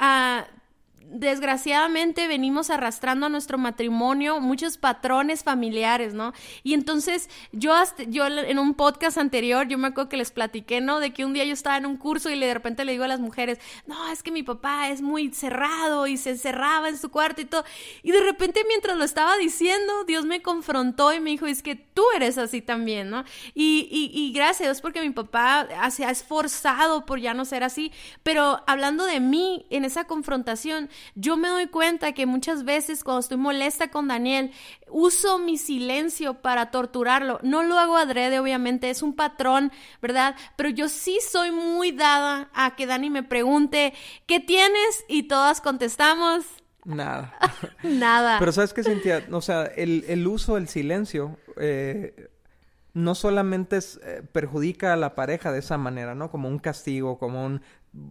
Uh, 0.00 0.42
desgraciadamente 1.10 2.26
venimos 2.28 2.70
arrastrando 2.70 3.26
a 3.26 3.28
nuestro 3.28 3.58
matrimonio 3.58 4.40
muchos 4.40 4.78
patrones 4.78 5.44
familiares, 5.44 6.14
¿no? 6.14 6.32
Y 6.62 6.74
entonces 6.74 7.30
yo, 7.52 7.74
yo 8.08 8.26
en 8.26 8.58
un 8.58 8.74
podcast 8.74 9.18
anterior, 9.18 9.68
yo 9.68 9.78
me 9.78 9.88
acuerdo 9.88 10.08
que 10.08 10.16
les 10.16 10.30
platiqué, 10.30 10.80
¿no? 10.80 11.00
De 11.00 11.12
que 11.12 11.24
un 11.24 11.32
día 11.32 11.44
yo 11.44 11.52
estaba 11.52 11.76
en 11.76 11.86
un 11.86 11.96
curso 11.96 12.30
y 12.30 12.38
de 12.38 12.52
repente 12.52 12.84
le 12.84 12.92
digo 12.92 13.04
a 13.04 13.08
las 13.08 13.20
mujeres, 13.20 13.58
no, 13.86 14.10
es 14.10 14.22
que 14.22 14.30
mi 14.30 14.42
papá 14.42 14.88
es 14.88 15.02
muy 15.02 15.32
cerrado 15.32 16.06
y 16.06 16.16
se 16.16 16.30
encerraba 16.30 16.88
en 16.88 16.98
su 16.98 17.10
cuarto 17.10 17.40
y 17.40 17.44
todo. 17.44 17.64
Y 18.02 18.10
de 18.10 18.20
repente 18.20 18.62
mientras 18.66 18.96
lo 18.96 19.04
estaba 19.04 19.36
diciendo, 19.36 20.04
Dios 20.04 20.24
me 20.24 20.42
confrontó 20.42 21.12
y 21.12 21.20
me 21.20 21.30
dijo, 21.30 21.46
es 21.46 21.62
que 21.62 21.76
tú 21.76 22.02
eres 22.16 22.38
así 22.38 22.62
también, 22.62 23.10
¿no? 23.10 23.24
Y 23.54 24.32
gracias 24.34 24.62
a 24.62 24.64
Dios 24.64 24.80
porque 24.80 25.00
mi 25.00 25.10
papá 25.10 25.68
se 25.90 26.04
ha 26.04 26.10
esforzado 26.10 27.06
por 27.06 27.20
ya 27.20 27.34
no 27.34 27.44
ser 27.44 27.62
así, 27.62 27.92
pero 28.22 28.62
hablando 28.66 29.04
de 29.06 29.20
mí 29.20 29.66
en 29.70 29.84
esa 29.84 30.04
confrontación, 30.04 30.88
yo 31.14 31.36
me 31.36 31.48
doy 31.48 31.66
cuenta 31.66 32.12
que 32.12 32.26
muchas 32.26 32.64
veces 32.64 33.04
cuando 33.04 33.20
estoy 33.20 33.36
molesta 33.36 33.90
con 33.90 34.08
Daniel, 34.08 34.52
uso 34.88 35.38
mi 35.38 35.58
silencio 35.58 36.34
para 36.42 36.70
torturarlo. 36.70 37.40
No 37.42 37.62
lo 37.62 37.78
hago 37.78 37.96
adrede, 37.96 38.38
obviamente, 38.38 38.90
es 38.90 39.02
un 39.02 39.14
patrón, 39.14 39.72
¿verdad? 40.00 40.36
Pero 40.56 40.68
yo 40.68 40.88
sí 40.88 41.18
soy 41.26 41.50
muy 41.50 41.92
dada 41.92 42.50
a 42.54 42.76
que 42.76 42.86
Dani 42.86 43.10
me 43.10 43.22
pregunte, 43.22 43.94
¿qué 44.26 44.40
tienes? 44.40 45.04
Y 45.08 45.24
todas 45.24 45.60
contestamos. 45.60 46.44
Nada. 46.84 47.34
Nada. 47.82 48.38
Pero 48.38 48.52
sabes 48.52 48.72
qué, 48.72 48.84
Cintia, 48.84 49.26
o 49.30 49.40
sea, 49.40 49.64
el, 49.64 50.26
uso 50.26 50.56
del 50.56 50.68
silencio 50.68 51.38
eh, 51.56 52.28
no 52.92 53.14
solamente 53.14 53.78
eh, 53.78 54.22
perjudica 54.32 54.92
a 54.92 54.96
la 54.96 55.14
pareja 55.14 55.50
de 55.50 55.58
esa 55.58 55.78
manera, 55.78 56.14
¿no? 56.14 56.30
Como 56.30 56.48
un 56.48 56.58
castigo, 56.58 57.18
como 57.18 57.44
un 57.44 57.62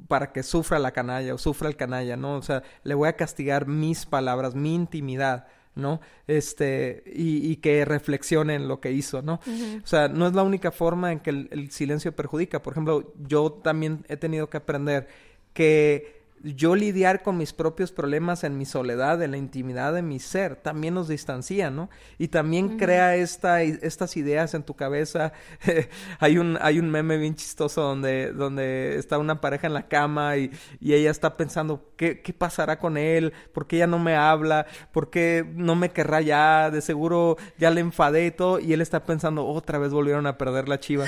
para 0.07 0.31
que 0.31 0.43
sufra 0.43 0.79
la 0.79 0.91
canalla 0.91 1.33
o 1.33 1.37
sufra 1.37 1.69
el 1.69 1.75
canalla, 1.75 2.15
¿no? 2.15 2.35
O 2.35 2.41
sea, 2.41 2.63
le 2.83 2.93
voy 2.93 3.09
a 3.09 3.15
castigar 3.15 3.67
mis 3.67 4.05
palabras, 4.05 4.55
mi 4.55 4.73
intimidad, 4.73 5.47
¿no? 5.75 6.01
Este, 6.27 7.03
y, 7.05 7.55
que 7.57 7.83
reflexione 7.85 8.55
en 8.55 8.67
lo 8.67 8.79
que 8.79 8.91
hizo, 8.91 9.21
¿no? 9.21 9.39
O 9.83 9.87
sea, 9.87 10.07
no 10.07 10.27
es 10.27 10.33
la 10.33 10.43
única 10.43 10.71
forma 10.71 11.11
en 11.11 11.19
que 11.19 11.29
el 11.29 11.71
silencio 11.71 12.15
perjudica. 12.15 12.61
Por 12.61 12.73
ejemplo, 12.73 13.13
yo 13.27 13.51
también 13.51 14.05
he 14.07 14.17
tenido 14.17 14.49
que 14.49 14.57
aprender 14.57 15.07
que 15.53 16.22
yo 16.43 16.75
lidiar 16.75 17.23
con 17.23 17.37
mis 17.37 17.53
propios 17.53 17.93
problemas 17.93 18.43
en 18.43 18.57
mi 18.57 18.65
soledad, 18.65 19.21
en 19.21 19.31
la 19.31 19.37
intimidad 19.37 19.93
de 19.93 20.01
mi 20.01 20.19
ser, 20.19 20.57
también 20.57 20.93
nos 20.93 21.07
distancia, 21.07 21.71
¿no? 21.71 21.89
Y 22.17 22.27
también 22.27 22.77
crea 22.77 23.15
esta, 23.15 23.61
estas 23.61 24.17
ideas 24.17 24.53
en 24.53 24.63
tu 24.63 24.75
cabeza. 24.75 25.31
hay, 26.19 26.37
un, 26.37 26.57
hay 26.61 26.79
un 26.79 26.89
meme 26.89 27.17
bien 27.17 27.35
chistoso 27.35 27.81
donde, 27.81 28.33
donde 28.33 28.97
está 28.97 29.17
una 29.17 29.39
pareja 29.39 29.67
en 29.67 29.73
la 29.73 29.87
cama 29.87 30.35
y, 30.35 30.51
y 30.81 30.93
ella 30.93 31.11
está 31.11 31.37
pensando, 31.37 31.93
¿qué, 31.95 32.21
¿qué, 32.21 32.33
pasará 32.33 32.77
con 32.77 32.97
él? 32.97 33.31
¿Por 33.53 33.65
qué 33.65 33.77
ella 33.77 33.87
no 33.87 33.99
me 33.99 34.15
habla? 34.17 34.65
¿Por 34.91 35.09
qué 35.09 35.45
no 35.55 35.75
me 35.75 35.91
querrá 35.91 36.19
ya? 36.19 36.69
De 36.71 36.81
seguro 36.81 37.37
ya 37.57 37.71
le 37.71 37.79
enfadé 37.79 38.25
y 38.25 38.31
todo. 38.31 38.59
Y 38.59 38.73
él 38.73 38.81
está 38.81 39.05
pensando, 39.05 39.45
otra 39.45 39.79
vez 39.79 39.93
volvieron 39.93 40.27
a 40.27 40.37
perder 40.37 40.67
la 40.67 40.79
chiva. 40.79 41.05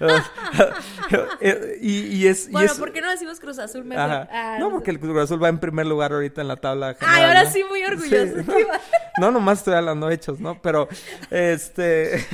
y, 1.82 1.90
y, 1.90 2.26
es... 2.26 2.50
Bueno, 2.50 2.72
y 2.74 2.78
¿por 2.78 2.92
qué 2.92 3.02
no 3.02 3.10
decimos 3.10 3.38
Cruz 3.38 3.58
Azul 3.58 3.84
mejor? 3.84 4.28
Ah, 4.30 4.56
no, 4.58 4.77
porque 4.78 4.92
el 4.92 5.00
Cruz 5.00 5.18
Azul 5.18 5.42
va 5.42 5.48
en 5.48 5.58
primer 5.58 5.86
lugar 5.86 6.12
ahorita 6.12 6.40
en 6.40 6.46
la 6.46 6.54
tabla 6.54 6.94
general. 6.94 7.14
Ay, 7.16 7.24
ahora 7.24 7.50
sí, 7.50 7.64
muy 7.68 7.82
orgulloso. 7.82 8.44
no, 9.20 9.32
nomás 9.32 9.58
estoy 9.58 9.74
hablando 9.74 10.08
hechos, 10.08 10.38
¿no? 10.38 10.62
Pero, 10.62 10.88
este... 11.30 12.24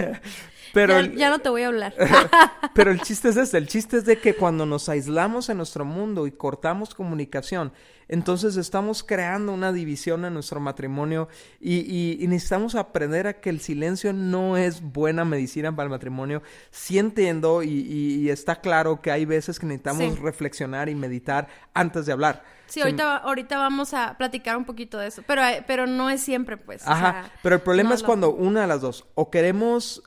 Pero 0.75 1.01
ya, 1.01 1.31
no 1.31 1.39
te 1.39 1.49
voy 1.49 1.63
a 1.63 1.69
hablar. 1.69 1.95
pero 2.75 2.91
el 2.91 3.01
chiste 3.01 3.31
es 3.31 3.37
este, 3.37 3.57
el 3.57 3.69
chiste 3.69 3.97
es 3.97 4.05
de 4.05 4.19
que 4.19 4.35
cuando 4.35 4.67
nos 4.67 4.89
aislamos 4.89 5.49
en 5.49 5.57
nuestro 5.57 5.85
mundo 5.85 6.27
y 6.27 6.33
cortamos 6.33 6.95
comunicación, 6.95 7.73
entonces 8.09 8.57
estamos 8.57 9.03
creando 9.03 9.53
una 9.53 9.73
división 9.73 10.25
en 10.25 10.35
nuestro 10.35 10.61
matrimonio 10.61 11.29
y, 11.61 12.19
necesitamos 12.29 12.75
aprender 12.75 13.27
a 13.27 13.41
que 13.41 13.51
el 13.51 13.61
silencio 13.61 14.13
no 14.13 14.57
es 14.57 14.83
buena 14.83 15.25
medicina 15.25 15.75
para 15.75 15.85
el 15.85 15.91
matrimonio. 15.91 16.43
Sí 16.71 16.99
entiendo 16.99 17.63
y, 17.63 18.29
está 18.29 18.57
claro 18.57 19.01
que 19.01 19.11
hay 19.11 19.25
veces 19.25 19.59
que 19.59 19.67
necesitamos 19.67 20.19
reflexionar 20.19 20.89
y 20.89 20.95
meditar 20.95 21.49
antes 21.73 22.07
de 22.07 22.13
hablar. 22.13 22.45
Sí, 22.67 22.81
ahorita, 22.81 23.19
ahorita 23.19 23.59
vamos 23.59 23.95
a 23.95 24.17
platicar 24.17 24.57
un 24.57 24.65
poquito 24.65 24.99
de 24.99 25.09
eso, 25.09 25.23
pero, 25.27 25.43
pero 25.67 25.87
no 25.87 26.11
es 26.11 26.23
siempre, 26.23 26.57
pues. 26.57 26.87
Ajá, 26.87 27.31
pero 27.43 27.57
el 27.57 27.61
problema 27.61 27.95
es 27.95 28.03
cuando 28.03 28.33
una 28.33 28.63
de 28.63 28.67
las 28.67 28.81
dos, 28.81 29.05
o 29.15 29.31
queremos, 29.31 30.03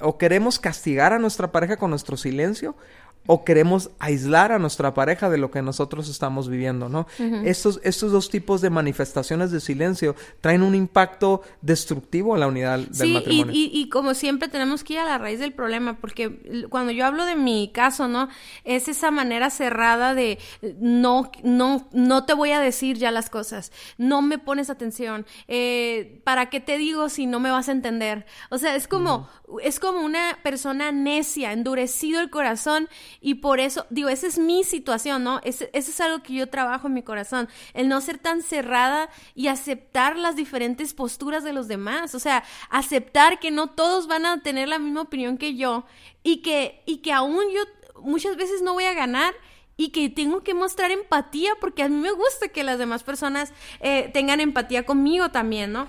o 0.00 0.18
queremos 0.18 0.58
castigar 0.58 1.12
a 1.12 1.18
nuestra 1.18 1.52
pareja 1.52 1.76
con 1.76 1.90
nuestro 1.90 2.16
silencio, 2.16 2.76
o 3.26 3.44
queremos 3.44 3.90
aislar 3.98 4.52
a 4.52 4.58
nuestra 4.58 4.94
pareja 4.94 5.30
de 5.30 5.38
lo 5.38 5.50
que 5.50 5.62
nosotros 5.62 6.08
estamos 6.08 6.48
viviendo, 6.48 6.88
¿no? 6.88 7.06
estos, 7.44 7.80
estos 7.84 8.10
dos 8.10 8.30
tipos 8.30 8.60
de 8.60 8.70
manifestaciones 8.70 9.50
de 9.50 9.60
silencio 9.60 10.16
traen 10.40 10.62
un 10.62 10.74
impacto 10.74 11.42
destructivo 11.60 12.34
a 12.34 12.38
la 12.38 12.48
unidad 12.48 12.80
del 12.80 13.14
matrimonio. 13.14 13.52
Y, 13.54 13.70
y, 13.72 13.88
como 13.88 14.14
siempre 14.14 14.48
tenemos 14.48 14.82
que 14.82 14.94
ir 14.94 14.98
a 14.98 15.04
la 15.04 15.18
raíz 15.18 15.38
del 15.38 15.52
problema, 15.52 15.98
porque 16.00 16.66
cuando 16.68 16.92
yo 16.92 17.06
hablo 17.06 17.24
de 17.24 17.36
mi 17.36 17.70
caso, 17.72 18.08
¿no? 18.08 18.28
Es 18.64 18.88
esa 18.88 19.10
manera 19.10 19.50
cerrada 19.50 20.14
de 20.14 20.38
no, 20.80 21.30
no, 21.42 21.88
no 21.92 22.24
te 22.24 22.34
voy 22.34 22.50
a 22.50 22.60
decir 22.60 22.98
ya 22.98 23.10
las 23.10 23.30
cosas, 23.30 23.72
no 23.98 24.22
me 24.22 24.38
pones 24.38 24.70
atención, 24.70 25.26
eh, 25.48 26.20
¿para 26.24 26.50
qué 26.50 26.60
te 26.60 26.78
digo 26.78 27.08
si 27.08 27.26
no 27.26 27.40
me 27.40 27.50
vas 27.50 27.68
a 27.68 27.72
entender? 27.72 28.26
O 28.50 28.58
sea, 28.58 28.74
es 28.74 28.88
como, 28.88 29.28
es 29.62 29.78
como 29.78 30.00
una 30.00 30.38
persona 30.42 30.92
necia, 30.92 31.52
endurecido 31.52 32.20
el 32.20 32.30
corazón 32.30 32.88
y 33.22 33.36
por 33.36 33.60
eso, 33.60 33.86
digo, 33.88 34.08
esa 34.08 34.26
es 34.26 34.38
mi 34.38 34.64
situación, 34.64 35.22
¿no? 35.22 35.40
Ese, 35.44 35.70
es 35.72 36.00
algo 36.00 36.24
que 36.24 36.34
yo 36.34 36.48
trabajo 36.48 36.88
en 36.88 36.94
mi 36.94 37.02
corazón, 37.02 37.48
el 37.72 37.88
no 37.88 38.00
ser 38.00 38.18
tan 38.18 38.42
cerrada 38.42 39.08
y 39.36 39.46
aceptar 39.46 40.16
las 40.16 40.34
diferentes 40.34 40.92
posturas 40.92 41.44
de 41.44 41.52
los 41.52 41.68
demás, 41.68 42.16
o 42.16 42.18
sea, 42.18 42.42
aceptar 42.68 43.38
que 43.38 43.52
no 43.52 43.68
todos 43.68 44.08
van 44.08 44.26
a 44.26 44.42
tener 44.42 44.68
la 44.68 44.80
misma 44.80 45.02
opinión 45.02 45.38
que 45.38 45.54
yo 45.54 45.84
y 46.24 46.42
que, 46.42 46.82
y 46.84 46.98
que 46.98 47.12
aún 47.12 47.44
yo 47.54 47.62
muchas 48.02 48.36
veces 48.36 48.60
no 48.60 48.72
voy 48.72 48.84
a 48.84 48.92
ganar 48.92 49.32
y 49.76 49.90
que 49.90 50.10
tengo 50.10 50.42
que 50.42 50.52
mostrar 50.52 50.90
empatía 50.90 51.52
porque 51.60 51.84
a 51.84 51.88
mí 51.88 51.96
me 51.96 52.10
gusta 52.10 52.48
que 52.48 52.64
las 52.64 52.78
demás 52.78 53.04
personas 53.04 53.52
eh, 53.80 54.10
tengan 54.12 54.40
empatía 54.40 54.84
conmigo 54.84 55.30
también, 55.30 55.72
¿no? 55.72 55.86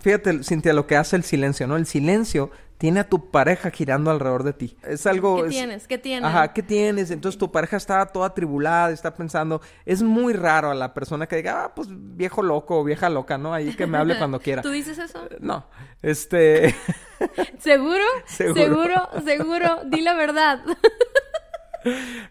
Fíjate, 0.00 0.42
Cintia, 0.42 0.72
lo 0.72 0.86
que 0.86 0.96
hace 0.96 1.16
el 1.16 1.22
silencio, 1.22 1.66
¿no? 1.66 1.76
El 1.76 1.86
silencio 1.86 2.50
tiene 2.78 3.00
a 3.00 3.08
tu 3.08 3.30
pareja 3.30 3.70
girando 3.70 4.10
alrededor 4.10 4.42
de 4.42 4.52
ti. 4.52 4.76
Es 4.82 5.06
algo... 5.06 5.44
¿Qué 5.44 5.48
tienes? 5.50 5.86
¿Qué 5.86 5.98
tienes? 5.98 6.28
Ajá, 6.28 6.52
¿qué 6.52 6.62
tienes? 6.62 7.10
Entonces 7.10 7.38
tu 7.38 7.50
pareja 7.50 7.76
está 7.76 8.04
toda 8.06 8.34
tribulada, 8.34 8.90
está 8.90 9.14
pensando... 9.14 9.60
Es 9.84 10.02
muy 10.02 10.32
raro 10.32 10.70
a 10.70 10.74
la 10.74 10.92
persona 10.92 11.26
que 11.26 11.36
diga, 11.36 11.64
ah, 11.64 11.74
pues 11.74 11.88
viejo 11.90 12.42
loco 12.42 12.80
o 12.80 12.84
vieja 12.84 13.08
loca, 13.08 13.38
¿no? 13.38 13.54
Ahí 13.54 13.74
que 13.74 13.86
me 13.86 13.98
hable 13.98 14.16
cuando 14.18 14.40
quiera. 14.40 14.62
¿Tú 14.62 14.70
dices 14.70 14.98
eso? 14.98 15.24
Eh, 15.30 15.38
no, 15.40 15.66
este... 16.02 16.74
¿Seguro? 17.58 18.04
¿Seguro? 18.26 18.60
¿Seguro? 18.60 19.08
¿Seguro? 19.24 19.80
Di 19.86 20.00
la 20.02 20.14
verdad. 20.14 20.60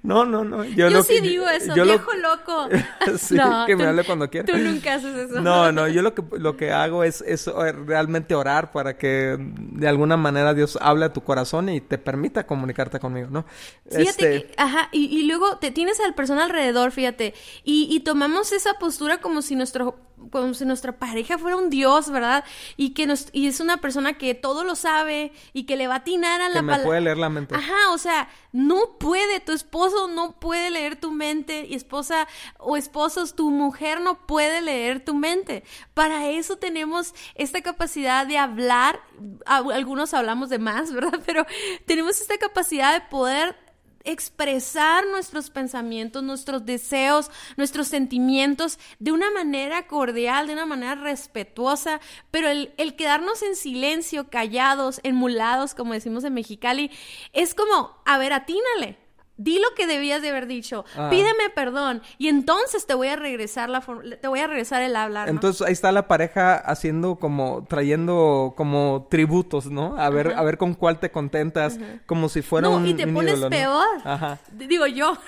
No, 0.03 0.25
no, 0.25 0.43
no. 0.43 0.63
Yo, 0.63 1.03
sí 1.03 1.19
digo 1.19 1.47
eso, 1.49 1.73
viejo 1.73 2.13
loco. 2.13 2.69
sí, 3.17 3.37
que 3.65 3.75
me 3.75 3.85
hable 3.85 4.03
cuando 4.03 4.29
quiera. 4.29 4.45
Tú 4.45 4.57
nunca 4.57 4.95
haces 4.95 5.15
eso. 5.15 5.41
No, 5.41 5.71
no, 5.71 5.87
yo 5.87 6.01
lo 6.01 6.13
que, 6.13 6.23
lo 6.37 6.57
que 6.57 6.71
hago 6.71 7.03
es, 7.03 7.21
es 7.21 7.47
realmente 7.47 8.35
orar 8.35 8.71
para 8.71 8.97
que 8.97 9.37
de 9.39 9.87
alguna 9.87 10.17
manera 10.17 10.53
Dios 10.53 10.77
hable 10.81 11.05
a 11.05 11.13
tu 11.13 11.21
corazón 11.21 11.69
y 11.69 11.81
te 11.81 11.97
permita 11.97 12.45
comunicarte 12.45 12.99
conmigo, 12.99 13.29
¿no? 13.31 13.45
Fíjate, 13.89 14.35
este 14.35 14.53
ajá, 14.57 14.89
y, 14.91 15.05
y, 15.05 15.23
luego 15.27 15.57
te 15.57 15.71
tienes 15.71 15.99
al 15.99 16.15
persona 16.15 16.45
alrededor, 16.45 16.91
fíjate, 16.91 17.33
y, 17.63 17.87
y 17.89 18.01
tomamos 18.01 18.51
esa 18.51 18.75
postura 18.75 19.19
como 19.19 19.41
si 19.41 19.55
nuestro 19.55 20.04
como 20.31 20.53
si 20.53 20.65
nuestra 20.65 20.97
pareja 20.97 21.37
fuera 21.37 21.57
un 21.57 21.69
dios, 21.69 22.09
¿verdad? 22.09 22.43
Y 22.77 22.91
que 22.93 23.07
nos, 23.07 23.27
y 23.31 23.47
es 23.47 23.59
una 23.59 23.77
persona 23.77 24.13
que 24.13 24.33
todo 24.33 24.63
lo 24.63 24.75
sabe 24.75 25.31
y 25.53 25.63
que 25.63 25.75
le 25.75 25.87
va 25.87 25.95
a 25.95 25.97
atinar 25.97 26.41
a 26.41 26.49
la 26.49 26.61
palabra. 26.61 26.83
puede 26.83 27.01
leer 27.01 27.17
la 27.17 27.29
mente. 27.29 27.55
Ajá, 27.55 27.91
o 27.91 27.97
sea, 27.97 28.29
no 28.51 28.97
puede, 28.99 29.39
tu 29.39 29.51
esposo 29.51 30.07
no 30.07 30.39
puede 30.39 30.71
leer 30.71 30.95
tu 30.95 31.11
mente, 31.11 31.65
y 31.67 31.75
esposa 31.75 32.27
o 32.57 32.77
esposos, 32.77 33.35
tu 33.35 33.51
mujer 33.51 34.01
no 34.01 34.25
puede 34.25 34.61
leer 34.61 35.03
tu 35.03 35.15
mente. 35.15 35.63
Para 35.93 36.29
eso 36.29 36.57
tenemos 36.57 37.13
esta 37.35 37.61
capacidad 37.61 38.25
de 38.25 38.37
hablar, 38.37 39.01
algunos 39.45 40.13
hablamos 40.13 40.49
de 40.49 40.59
más, 40.59 40.91
¿verdad? 40.93 41.19
Pero 41.25 41.45
tenemos 41.85 42.19
esta 42.21 42.37
capacidad 42.37 42.93
de 42.93 43.01
poder 43.07 43.64
expresar 44.05 45.05
nuestros 45.07 45.49
pensamientos, 45.49 46.23
nuestros 46.23 46.65
deseos, 46.65 47.29
nuestros 47.57 47.87
sentimientos 47.87 48.79
de 48.99 49.11
una 49.11 49.31
manera 49.31 49.87
cordial, 49.87 50.47
de 50.47 50.53
una 50.53 50.65
manera 50.65 50.95
respetuosa, 50.95 51.99
pero 52.31 52.47
el, 52.47 52.73
el, 52.77 52.95
quedarnos 52.95 53.41
en 53.41 53.55
silencio, 53.55 54.29
callados, 54.29 54.99
emulados, 55.03 55.75
como 55.75 55.93
decimos 55.93 56.23
en 56.23 56.33
Mexicali, 56.33 56.91
es 57.33 57.53
como, 57.53 58.01
a 58.05 58.17
ver, 58.17 58.33
atínale. 58.33 59.04
Di 59.37 59.59
lo 59.59 59.67
que 59.75 59.87
debías 59.87 60.21
de 60.21 60.29
haber 60.29 60.47
dicho. 60.47 60.85
Ah. 60.95 61.09
Pídeme 61.09 61.49
perdón 61.53 62.01
y 62.17 62.29
entonces 62.29 62.85
te 62.85 62.93
voy 62.93 63.09
a 63.09 63.15
regresar 63.15 63.69
la 63.69 63.81
te 63.81 64.27
voy 64.27 64.39
a 64.39 64.47
regresar 64.47 64.81
el 64.81 64.95
hablar. 64.95 65.27
Entonces 65.29 65.65
ahí 65.65 65.73
está 65.73 65.91
la 65.91 66.07
pareja 66.07 66.55
haciendo 66.55 67.17
como 67.17 67.65
trayendo 67.67 68.53
como 68.55 69.07
tributos, 69.09 69.67
¿no? 69.67 69.97
A 69.97 70.09
ver 70.09 70.33
a 70.35 70.43
ver 70.43 70.57
con 70.57 70.73
cuál 70.73 70.99
te 70.99 71.11
contentas, 71.11 71.79
como 72.05 72.29
si 72.29 72.41
fuera 72.41 72.69
no, 72.69 72.85
y 72.85 72.93
te 72.93 73.07
pones 73.07 73.39
peor. 73.45 73.85
Ajá. 74.03 74.39
Digo 74.51 74.87
yo. 74.87 75.17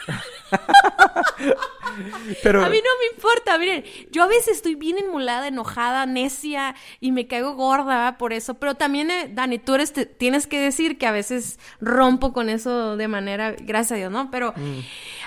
Pero... 2.43 2.63
A 2.63 2.69
mí 2.69 2.77
no 2.77 2.91
me 2.99 3.15
importa, 3.15 3.57
miren, 3.57 3.83
yo 4.11 4.23
a 4.23 4.27
veces 4.27 4.57
estoy 4.57 4.75
bien 4.75 4.97
enmulada, 4.99 5.47
enojada, 5.47 6.05
necia 6.05 6.75
y 6.99 7.11
me 7.11 7.27
caigo 7.27 7.55
gorda 7.55 8.17
por 8.17 8.33
eso, 8.33 8.53
pero 8.55 8.75
también, 8.75 9.09
eh, 9.09 9.31
Dani, 9.33 9.57
tú 9.57 9.75
eres, 9.75 9.93
tienes 10.17 10.45
que 10.45 10.59
decir 10.59 10.97
que 10.97 11.07
a 11.07 11.11
veces 11.11 11.59
rompo 11.81 12.33
con 12.33 12.49
eso 12.49 12.97
de 12.97 13.07
manera, 13.07 13.55
gracias 13.59 13.96
¿no? 14.09 14.31
Pero 14.31 14.53
mm. 14.55 14.79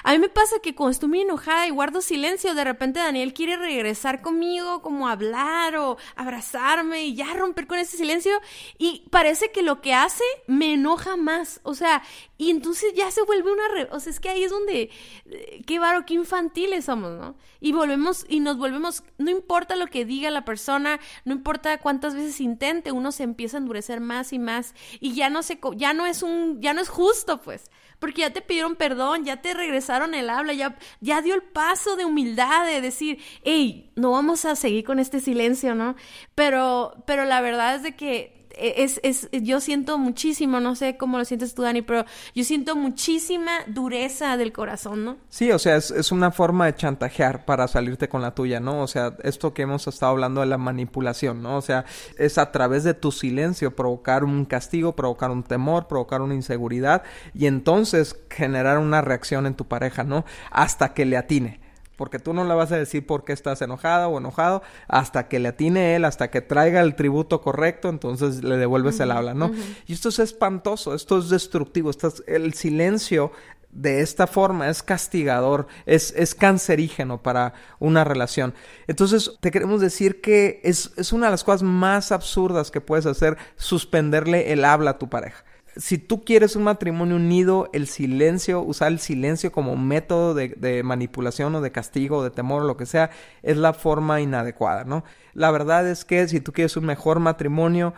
a 0.04 0.12
mí 0.12 0.18
me 0.18 0.28
pasa 0.28 0.56
que 0.62 0.74
cuando 0.74 0.92
estoy 0.92 1.08
muy 1.08 1.20
enojada 1.20 1.66
y 1.66 1.70
guardo 1.70 2.00
silencio, 2.00 2.54
de 2.54 2.64
repente 2.64 3.00
Daniel 3.00 3.34
quiere 3.34 3.56
regresar 3.56 4.20
conmigo, 4.22 4.82
como 4.82 5.08
hablar 5.08 5.76
o 5.76 5.96
abrazarme 6.16 7.04
y 7.04 7.14
ya 7.14 7.32
romper 7.34 7.66
con 7.66 7.78
ese 7.78 7.96
silencio 7.96 8.32
y 8.78 9.04
parece 9.10 9.50
que 9.52 9.62
lo 9.62 9.80
que 9.80 9.94
hace 9.94 10.24
me 10.46 10.74
enoja 10.74 11.16
más, 11.16 11.60
o 11.62 11.74
sea, 11.74 12.02
y 12.40 12.48
entonces 12.48 12.94
ya 12.94 13.10
se 13.10 13.22
vuelve 13.22 13.52
una... 13.52 13.64
O 13.90 14.00
sea, 14.00 14.10
es 14.10 14.18
que 14.18 14.30
ahí 14.30 14.42
es 14.42 14.50
donde... 14.50 14.88
Eh, 15.26 15.62
qué 15.66 15.78
varo, 15.78 16.06
qué 16.06 16.14
infantiles 16.14 16.86
somos, 16.86 17.12
¿no? 17.12 17.36
Y 17.60 17.72
volvemos 17.72 18.24
y 18.30 18.40
nos 18.40 18.56
volvemos... 18.56 19.04
No 19.18 19.30
importa 19.30 19.76
lo 19.76 19.88
que 19.88 20.06
diga 20.06 20.30
la 20.30 20.46
persona, 20.46 21.00
no 21.26 21.34
importa 21.34 21.76
cuántas 21.76 22.14
veces 22.14 22.40
intente, 22.40 22.92
uno 22.92 23.12
se 23.12 23.24
empieza 23.24 23.58
a 23.58 23.60
endurecer 23.60 24.00
más 24.00 24.32
y 24.32 24.38
más 24.38 24.74
y 25.00 25.12
ya 25.12 25.28
no 25.28 25.42
se... 25.42 25.60
Ya 25.76 25.92
no 25.92 26.06
es 26.06 26.22
un... 26.22 26.62
Ya 26.62 26.72
no 26.72 26.80
es 26.80 26.88
justo, 26.88 27.42
pues. 27.42 27.70
Porque 27.98 28.22
ya 28.22 28.32
te 28.32 28.40
perdón, 28.76 29.24
ya 29.24 29.40
te 29.42 29.54
regresaron 29.54 30.14
el 30.14 30.30
habla, 30.30 30.52
ya, 30.52 30.76
ya 31.00 31.22
dio 31.22 31.34
el 31.34 31.42
paso 31.42 31.96
de 31.96 32.04
humildad, 32.04 32.66
de 32.66 32.80
decir, 32.80 33.18
hey, 33.42 33.92
no 33.96 34.12
vamos 34.12 34.44
a 34.44 34.56
seguir 34.56 34.84
con 34.84 34.98
este 34.98 35.20
silencio, 35.20 35.74
¿no? 35.74 35.96
Pero, 36.34 37.02
pero 37.06 37.24
la 37.24 37.40
verdad 37.40 37.76
es 37.76 37.82
de 37.82 37.96
que 37.96 38.39
es, 38.56 39.00
es, 39.02 39.28
yo 39.32 39.60
siento 39.60 39.98
muchísimo, 39.98 40.60
no 40.60 40.74
sé 40.76 40.96
cómo 40.96 41.18
lo 41.18 41.24
sientes 41.24 41.54
tú, 41.54 41.62
Dani, 41.62 41.82
pero 41.82 42.04
yo 42.34 42.44
siento 42.44 42.76
muchísima 42.76 43.50
dureza 43.66 44.36
del 44.36 44.52
corazón, 44.52 45.04
¿no? 45.04 45.16
Sí, 45.28 45.50
o 45.52 45.58
sea, 45.58 45.76
es, 45.76 45.90
es 45.90 46.12
una 46.12 46.30
forma 46.30 46.66
de 46.66 46.74
chantajear 46.74 47.44
para 47.44 47.68
salirte 47.68 48.08
con 48.08 48.22
la 48.22 48.34
tuya, 48.34 48.60
¿no? 48.60 48.82
O 48.82 48.86
sea, 48.86 49.16
esto 49.22 49.54
que 49.54 49.62
hemos 49.62 49.86
estado 49.86 50.12
hablando 50.12 50.40
de 50.40 50.46
la 50.46 50.58
manipulación, 50.58 51.42
¿no? 51.42 51.56
O 51.56 51.62
sea, 51.62 51.84
es 52.18 52.38
a 52.38 52.52
través 52.52 52.84
de 52.84 52.94
tu 52.94 53.12
silencio 53.12 53.74
provocar 53.74 54.24
un 54.24 54.44
castigo, 54.44 54.96
provocar 54.96 55.30
un 55.30 55.42
temor, 55.42 55.86
provocar 55.86 56.22
una 56.22 56.34
inseguridad 56.34 57.02
y 57.34 57.46
entonces 57.46 58.16
generar 58.30 58.78
una 58.78 59.00
reacción 59.00 59.46
en 59.46 59.54
tu 59.54 59.66
pareja, 59.66 60.04
¿no? 60.04 60.24
Hasta 60.50 60.94
que 60.94 61.04
le 61.04 61.16
atine 61.16 61.59
porque 62.00 62.18
tú 62.18 62.32
no 62.32 62.44
le 62.44 62.54
vas 62.54 62.72
a 62.72 62.78
decir 62.78 63.06
por 63.06 63.24
qué 63.24 63.34
estás 63.34 63.60
enojada 63.60 64.08
o 64.08 64.16
enojado 64.16 64.62
hasta 64.88 65.28
que 65.28 65.38
le 65.38 65.48
atine 65.48 65.96
él, 65.96 66.06
hasta 66.06 66.30
que 66.30 66.40
traiga 66.40 66.80
el 66.80 66.94
tributo 66.94 67.42
correcto, 67.42 67.90
entonces 67.90 68.42
le 68.42 68.56
devuelves 68.56 68.98
el 69.00 69.10
habla, 69.10 69.34
¿no? 69.34 69.52
Y 69.86 69.92
esto 69.92 70.08
es 70.08 70.18
espantoso, 70.18 70.94
esto 70.94 71.18
es 71.18 71.28
destructivo, 71.28 71.90
esto 71.90 72.10
el 72.26 72.54
silencio 72.54 73.32
de 73.70 74.00
esta 74.00 74.26
forma 74.26 74.70
es 74.70 74.82
castigador, 74.82 75.66
es, 75.84 76.14
es 76.16 76.34
cancerígeno 76.34 77.22
para 77.22 77.52
una 77.80 78.02
relación. 78.02 78.54
Entonces, 78.86 79.32
te 79.40 79.50
queremos 79.50 79.82
decir 79.82 80.22
que 80.22 80.62
es, 80.64 80.92
es 80.96 81.12
una 81.12 81.26
de 81.26 81.32
las 81.32 81.44
cosas 81.44 81.62
más 81.62 82.12
absurdas 82.12 82.70
que 82.70 82.80
puedes 82.80 83.04
hacer, 83.04 83.36
suspenderle 83.56 84.54
el 84.54 84.64
habla 84.64 84.92
a 84.92 84.98
tu 84.98 85.10
pareja 85.10 85.44
si 85.76 85.98
tú 85.98 86.24
quieres 86.24 86.56
un 86.56 86.64
matrimonio 86.64 87.16
unido, 87.16 87.70
el 87.72 87.86
silencio, 87.86 88.60
usar 88.62 88.92
el 88.92 88.98
silencio 88.98 89.52
como 89.52 89.76
método 89.76 90.34
de, 90.34 90.82
manipulación 90.84 91.54
o 91.54 91.60
de 91.60 91.72
castigo 91.72 92.18
o 92.18 92.22
de 92.22 92.30
temor 92.30 92.62
o 92.62 92.66
lo 92.66 92.76
que 92.76 92.86
sea, 92.86 93.10
es 93.42 93.56
la 93.56 93.72
forma 93.72 94.20
inadecuada, 94.20 94.84
¿no? 94.84 95.04
La 95.34 95.50
verdad 95.50 95.88
es 95.88 96.04
que 96.04 96.26
si 96.28 96.40
tú 96.40 96.52
quieres 96.52 96.76
un 96.76 96.86
mejor 96.86 97.20
matrimonio, 97.20 97.94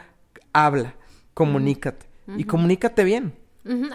habla. 0.52 0.94
comunícate. 1.34 2.06
Y 2.36 2.44
comunícate 2.44 3.04
bien. 3.04 3.34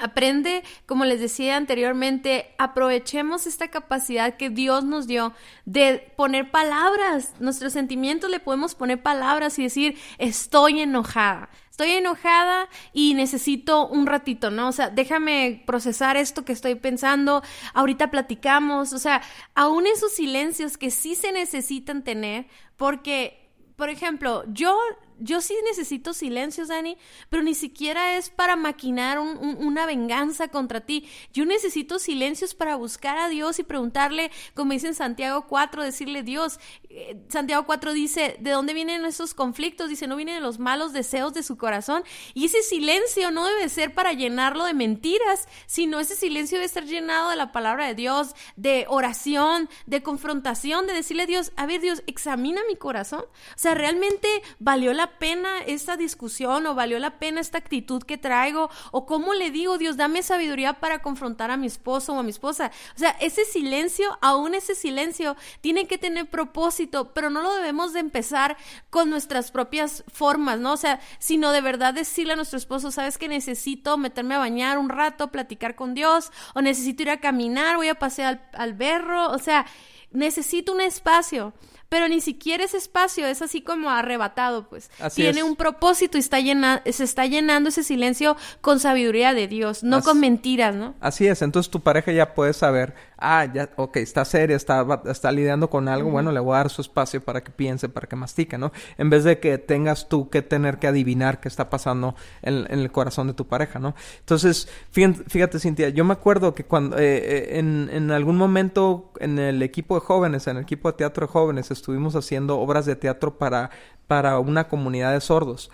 Aprende, 0.01 0.63
como 0.85 1.03
les 1.03 1.19
decía 1.19 1.57
anteriormente, 1.57 2.55
aprovechemos 2.57 3.47
esta 3.47 3.67
capacidad 3.67 4.37
que 4.37 4.49
Dios 4.49 4.85
nos 4.85 5.07
dio 5.07 5.33
de 5.65 6.13
poner 6.15 6.51
palabras. 6.51 7.33
Nuestros 7.39 7.73
sentimientos 7.73 8.29
le 8.29 8.39
podemos 8.39 8.75
poner 8.75 9.01
palabras 9.01 9.59
y 9.59 9.63
decir, 9.63 9.97
estoy 10.19 10.79
enojada. 10.79 11.49
Estoy 11.77 11.91
enojada 11.91 12.69
y 12.91 13.13
necesito 13.13 13.87
un 13.87 14.07
ratito, 14.07 14.49
¿no? 14.49 14.69
O 14.69 14.71
sea, 14.71 14.89
déjame 14.89 15.61
procesar 15.67 16.17
esto 16.17 16.43
que 16.43 16.51
estoy 16.51 16.73
pensando, 16.73 17.43
ahorita 17.75 18.09
platicamos, 18.09 18.93
o 18.93 18.97
sea, 18.97 19.21
aún 19.53 19.85
esos 19.85 20.11
silencios 20.11 20.75
que 20.75 20.89
sí 20.89 21.13
se 21.13 21.31
necesitan 21.31 22.03
tener, 22.03 22.47
porque, 22.77 23.51
por 23.75 23.89
ejemplo, 23.89 24.43
yo 24.47 24.75
yo 25.19 25.41
sí 25.41 25.55
necesito 25.65 26.13
silencios, 26.13 26.67
Dani, 26.67 26.97
pero 27.29 27.43
ni 27.43 27.53
siquiera 27.53 28.17
es 28.17 28.29
para 28.29 28.55
maquinar 28.55 29.19
una 29.19 29.85
venganza 29.85 30.47
contra 30.49 30.81
ti. 30.81 31.07
Yo 31.33 31.45
necesito 31.45 31.99
silencios 31.99 32.53
para 32.53 32.75
buscar 32.75 33.17
a 33.17 33.29
Dios 33.29 33.59
y 33.59 33.63
preguntarle, 33.63 34.31
como 34.53 34.73
dice 34.73 34.87
en 34.87 34.95
Santiago 34.95 35.45
4, 35.47 35.83
decirle, 35.83 36.23
Dios, 36.23 36.59
eh, 36.89 37.17
Santiago 37.29 37.65
4 37.65 37.93
dice, 37.93 38.37
¿de 38.39 38.51
dónde 38.51 38.73
vienen 38.73 39.05
esos 39.05 39.33
conflictos? 39.33 39.89
Dice, 39.89 40.07
no 40.07 40.15
vienen 40.15 40.35
de 40.35 40.41
los 40.41 40.59
malos 40.59 40.93
deseos 40.93 41.33
de 41.33 41.43
su 41.43 41.57
corazón. 41.57 42.03
Y 42.33 42.45
ese 42.45 42.61
silencio 42.61 43.31
no 43.31 43.45
debe 43.45 43.69
ser 43.69 43.93
para 43.93 44.13
llenarlo 44.13 44.65
de 44.65 44.73
mentiras, 44.73 45.47
sino 45.65 45.99
ese 45.99 46.15
silencio 46.15 46.57
debe 46.57 46.65
estar 46.65 46.85
llenado 46.85 47.29
de 47.29 47.35
la 47.35 47.51
palabra 47.51 47.87
de 47.87 47.95
Dios, 47.95 48.35
de 48.55 48.85
oración, 48.87 49.69
de 49.85 50.03
confrontación, 50.03 50.87
de 50.87 50.93
decirle 50.93 51.23
a 51.23 51.27
Dios, 51.27 51.51
a 51.55 51.65
ver 51.65 51.81
Dios, 51.81 52.03
examina 52.07 52.61
mi 52.67 52.75
corazón. 52.75 53.21
O 53.21 53.59
sea, 53.59 53.73
realmente 53.73 54.27
valió 54.59 54.93
la 54.93 55.06
pena 55.11 55.59
esta 55.65 55.97
discusión 55.97 56.65
o 56.67 56.75
valió 56.75 56.99
la 56.99 57.19
pena 57.19 57.41
esta 57.41 57.57
actitud 57.57 58.03
que 58.03 58.17
traigo 58.17 58.69
o 58.91 59.05
cómo 59.05 59.33
le 59.33 59.51
digo, 59.51 59.77
Dios, 59.77 59.97
dame 59.97 60.23
sabiduría 60.23 60.73
para 60.73 61.01
confrontar 61.01 61.51
a 61.51 61.57
mi 61.57 61.67
esposo 61.67 62.13
o 62.13 62.19
a 62.19 62.23
mi 62.23 62.29
esposa. 62.29 62.71
O 62.95 62.99
sea, 62.99 63.11
ese 63.19 63.45
silencio, 63.45 64.17
aún 64.21 64.53
ese 64.53 64.75
silencio, 64.75 65.35
tiene 65.61 65.87
que 65.87 65.97
tener 65.97 66.29
propósito, 66.29 67.13
pero 67.13 67.29
no 67.29 67.41
lo 67.41 67.53
debemos 67.55 67.93
de 67.93 67.99
empezar 67.99 68.57
con 68.89 69.09
nuestras 69.09 69.51
propias 69.51 70.03
formas, 70.11 70.59
¿no? 70.59 70.73
O 70.73 70.77
sea, 70.77 70.99
sino 71.19 71.51
de 71.51 71.61
verdad 71.61 71.93
decirle 71.93 72.33
a 72.33 72.35
nuestro 72.35 72.57
esposo, 72.57 72.91
sabes 72.91 73.17
que 73.17 73.27
necesito 73.27 73.97
meterme 73.97 74.35
a 74.35 74.39
bañar 74.39 74.77
un 74.77 74.89
rato, 74.89 75.31
platicar 75.31 75.75
con 75.75 75.93
Dios, 75.93 76.31
o 76.53 76.61
necesito 76.61 77.03
ir 77.03 77.09
a 77.09 77.19
caminar, 77.19 77.77
voy 77.77 77.89
a 77.89 77.95
pasear 77.95 78.49
al, 78.53 78.61
al 78.61 78.73
berro, 78.73 79.31
o 79.31 79.39
sea, 79.39 79.65
necesito 80.11 80.71
un 80.71 80.81
espacio 80.81 81.53
pero 81.89 82.07
ni 82.07 82.21
siquiera 82.21 82.63
ese 82.63 82.77
espacio 82.77 83.25
es 83.25 83.41
así 83.41 83.61
como 83.61 83.89
arrebatado, 83.89 84.67
pues. 84.67 84.89
Tiene 85.15 85.43
un 85.43 85.55
propósito 85.55 86.17
y 86.17 86.21
está 86.21 86.39
llena, 86.39 86.81
se 86.89 87.03
está 87.03 87.25
llenando 87.25 87.69
ese 87.69 87.83
silencio 87.83 88.35
con 88.61 88.79
sabiduría 88.79 89.33
de 89.33 89.47
Dios, 89.47 89.83
no 89.83 90.01
con 90.01 90.19
mentiras, 90.19 90.75
¿no? 90.75 90.95
Así 90.99 91.27
es, 91.27 91.41
entonces 91.41 91.69
tu 91.71 91.81
pareja 91.81 92.11
ya 92.11 92.33
puede 92.33 92.53
saber, 92.53 92.95
ah, 93.17 93.45
ya, 93.53 93.69
ok, 93.75 93.97
está 93.97 94.25
seria, 94.25 94.55
está, 94.55 94.85
está 95.05 95.31
lidiando 95.31 95.69
con 95.69 95.87
algo, 95.87 96.11
bueno, 96.11 96.31
le 96.31 96.39
voy 96.39 96.55
a 96.55 96.57
dar 96.57 96.69
su 96.69 96.81
espacio 96.81 97.21
para 97.23 97.43
que 97.43 97.51
piense, 97.51 97.89
para 97.89 98.07
que 98.07 98.15
mastique, 98.15 98.57
¿no? 98.57 98.71
En 98.97 99.09
vez 99.09 99.23
de 99.23 99.39
que 99.39 99.57
tengas 99.57 100.07
tú 100.07 100.29
que 100.29 100.41
tener 100.41 100.77
que 100.79 100.87
adivinar 100.87 101.39
qué 101.39 101.47
está 101.47 101.69
pasando 101.69 102.15
en, 102.41 102.65
el 102.69 102.91
corazón 102.91 103.27
de 103.27 103.33
tu 103.33 103.47
pareja, 103.47 103.79
¿no? 103.79 103.95
Entonces, 104.19 104.67
fíjate, 104.91 105.59
Cintia, 105.59 105.89
yo 105.89 106.05
me 106.05 106.13
acuerdo 106.13 106.53
que 106.53 106.65
cuando, 106.65 106.97
eh, 106.97 107.17
eh, 107.17 107.59
en, 107.59 107.89
en 107.91 108.11
algún 108.11 108.37
momento 108.37 109.11
en 109.19 109.39
el 109.39 109.61
equipo 109.63 109.95
de 109.95 110.01
jóvenes, 110.01 110.47
en 110.47 110.57
el 110.57 110.63
equipo 110.63 110.91
de 110.91 110.97
teatro 110.97 111.27
de 111.27 111.31
jóvenes, 111.31 111.71
estuvimos 111.71 112.15
haciendo 112.15 112.59
obras 112.59 112.85
de 112.85 112.95
teatro 112.95 113.37
para, 113.37 113.71
para 114.07 114.39
una 114.39 114.67
comunidad 114.67 115.13
de 115.13 115.21
sordos. 115.21 115.69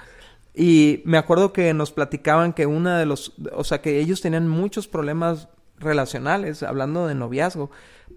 Y 0.53 1.01
me 1.05 1.17
acuerdo 1.17 1.51
que 1.51 1.73
nos 1.73 1.91
platicaban 1.91 2.53
que 2.53 2.67
una 2.67 2.99
de 2.99 3.05
los, 3.05 3.33
o 3.53 3.63
sea, 3.63 3.81
que 3.81 3.99
ellos 3.99 4.21
tenían 4.21 4.47
muchos 4.47 4.87
problemas 4.87 5.49
relacionales, 5.77 6.63
hablando 6.63 7.07
de 7.07 7.15
noviazgo, 7.15 7.71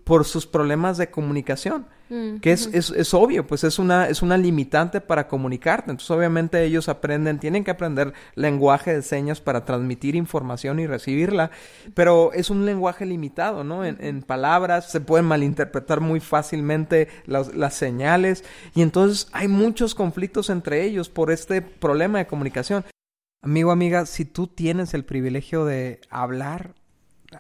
por 0.05 0.25
sus 0.25 0.47
problemas 0.47 0.99
de 0.99 1.11
comunicación, 1.11 1.87
mm, 2.11 2.37
que 2.37 2.53
es, 2.53 2.69
es, 2.73 2.91
es, 2.91 3.15
obvio, 3.15 3.47
pues 3.47 3.65
es 3.65 3.79
una, 3.79 4.09
es 4.09 4.23
una 4.23 4.37
limitante 4.37 5.01
para 5.01 5.27
comunicarte. 5.27 5.91
Entonces, 5.91 6.11
obviamente, 6.11 6.63
ellos 6.63 6.89
aprenden, 6.89 7.39
tienen 7.39 7.65
que 7.65 7.71
aprender 7.71 8.13
lenguaje 8.35 8.95
de 8.95 9.03
señas 9.03 9.41
para 9.41 9.65
transmitir 9.65 10.15
información 10.15 10.79
y 10.79 10.87
recibirla, 10.87 11.51
pero 11.95 12.33
es 12.33 12.51
un 12.51 12.67
lenguaje 12.67 13.07
limitado, 13.07 13.65
¿no? 13.65 13.85
En, 13.85 13.97
en 14.01 14.23
palabras 14.23 14.91
se 14.91 15.01
pueden 15.01 15.27
malinterpretar 15.27 16.01
muy 16.01 16.21
fácilmente 16.21 17.09
las, 17.25 17.55
las 17.55 17.75
señales, 17.75 18.45
y 18.75 18.83
entonces 18.83 19.29
hay 19.33 19.49
muchos 19.49 19.95
conflictos 19.95 20.51
entre 20.51 20.85
ellos 20.85 21.09
por 21.09 21.31
este 21.31 21.63
problema 21.63 22.19
de 22.19 22.27
comunicación. 22.27 22.85
Amigo, 23.43 23.71
amiga, 23.71 24.07
si 24.07 24.25
tú 24.25 24.47
tienes 24.47 24.95
el 24.95 25.05
privilegio 25.05 25.65
de 25.65 26.01
hablar 26.11 26.75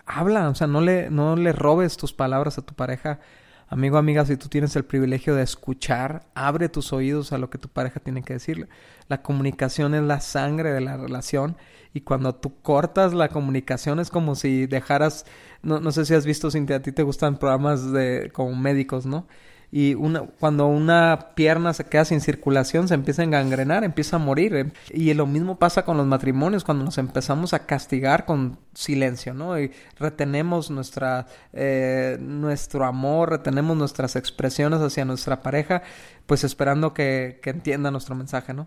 habla, 0.05 0.49
o 0.49 0.55
sea, 0.55 0.66
no 0.66 0.81
le, 0.81 1.11
no 1.11 1.37
le 1.37 1.53
robes 1.53 1.96
tus 1.96 2.12
palabras 2.12 2.59
a 2.59 2.62
tu 2.62 2.75
pareja. 2.75 3.20
Amigo, 3.68 3.99
amiga, 3.99 4.25
si 4.25 4.37
tú 4.37 4.49
tienes 4.49 4.77
el 4.77 4.85
privilegio 4.85 5.35
de 5.35 5.42
escuchar, 5.42 6.27
abre 6.35 6.68
tus 6.68 6.92
oídos 6.92 7.33
a 7.33 7.38
lo 7.38 7.51
que 7.51 7.59
tu 7.59 7.68
pareja 7.68 7.99
tiene 8.01 8.22
que 8.22 8.35
decirle. 8.35 8.68
La 9.09 9.22
comunicación 9.22 9.94
es 9.94 10.03
la 10.03 10.20
sangre 10.20 10.72
de 10.72 10.81
la 10.81 10.96
relación 10.96 11.57
y 11.92 12.03
cuando 12.03 12.35
tú 12.35 12.61
cortas 12.62 13.12
la 13.12 13.29
comunicación 13.29 13.99
es 13.99 14.11
como 14.11 14.35
si 14.35 14.66
dejaras, 14.66 15.25
no, 15.62 15.81
no 15.81 15.90
sé 15.90 16.05
si 16.05 16.14
has 16.14 16.27
visto, 16.27 16.51
si 16.51 16.59
a 16.72 16.83
ti 16.83 16.92
te 16.92 17.03
gustan 17.03 17.38
programas 17.38 17.90
de 17.90 18.31
como 18.33 18.55
médicos, 18.55 19.07
¿no? 19.07 19.27
Y 19.70 19.94
una, 19.94 20.20
cuando 20.20 20.66
una 20.66 21.31
pierna 21.35 21.72
se 21.72 21.85
queda 21.85 22.05
sin 22.05 22.20
circulación 22.20 22.88
se 22.88 22.94
empieza 22.94 23.22
a 23.22 23.24
engangrenar, 23.24 23.85
empieza 23.85 24.16
a 24.16 24.18
morir. 24.18 24.55
¿eh? 24.55 24.72
Y 24.90 25.12
lo 25.14 25.26
mismo 25.26 25.59
pasa 25.59 25.85
con 25.85 25.96
los 25.96 26.07
matrimonios 26.07 26.64
cuando 26.64 26.85
nos 26.85 26.98
empezamos 26.98 27.52
a 27.52 27.66
castigar 27.66 28.24
con 28.24 28.59
silencio, 28.74 29.35
¿no? 29.35 29.59
Y 29.59 29.72
retenemos 29.98 30.70
nuestra, 30.70 31.26
eh, 31.52 32.18
nuestro 32.20 32.85
amor, 32.85 33.31
retenemos 33.31 33.76
nuestras 33.76 34.16
expresiones 34.16 34.81
hacia 34.81 35.05
nuestra 35.05 35.42
pareja, 35.42 35.83
pues 36.26 36.44
esperando 36.44 36.94
que, 36.94 37.40
que 37.42 37.50
entienda 37.50 37.90
nuestro 37.90 38.14
mensaje, 38.14 38.55
¿no? 38.55 38.66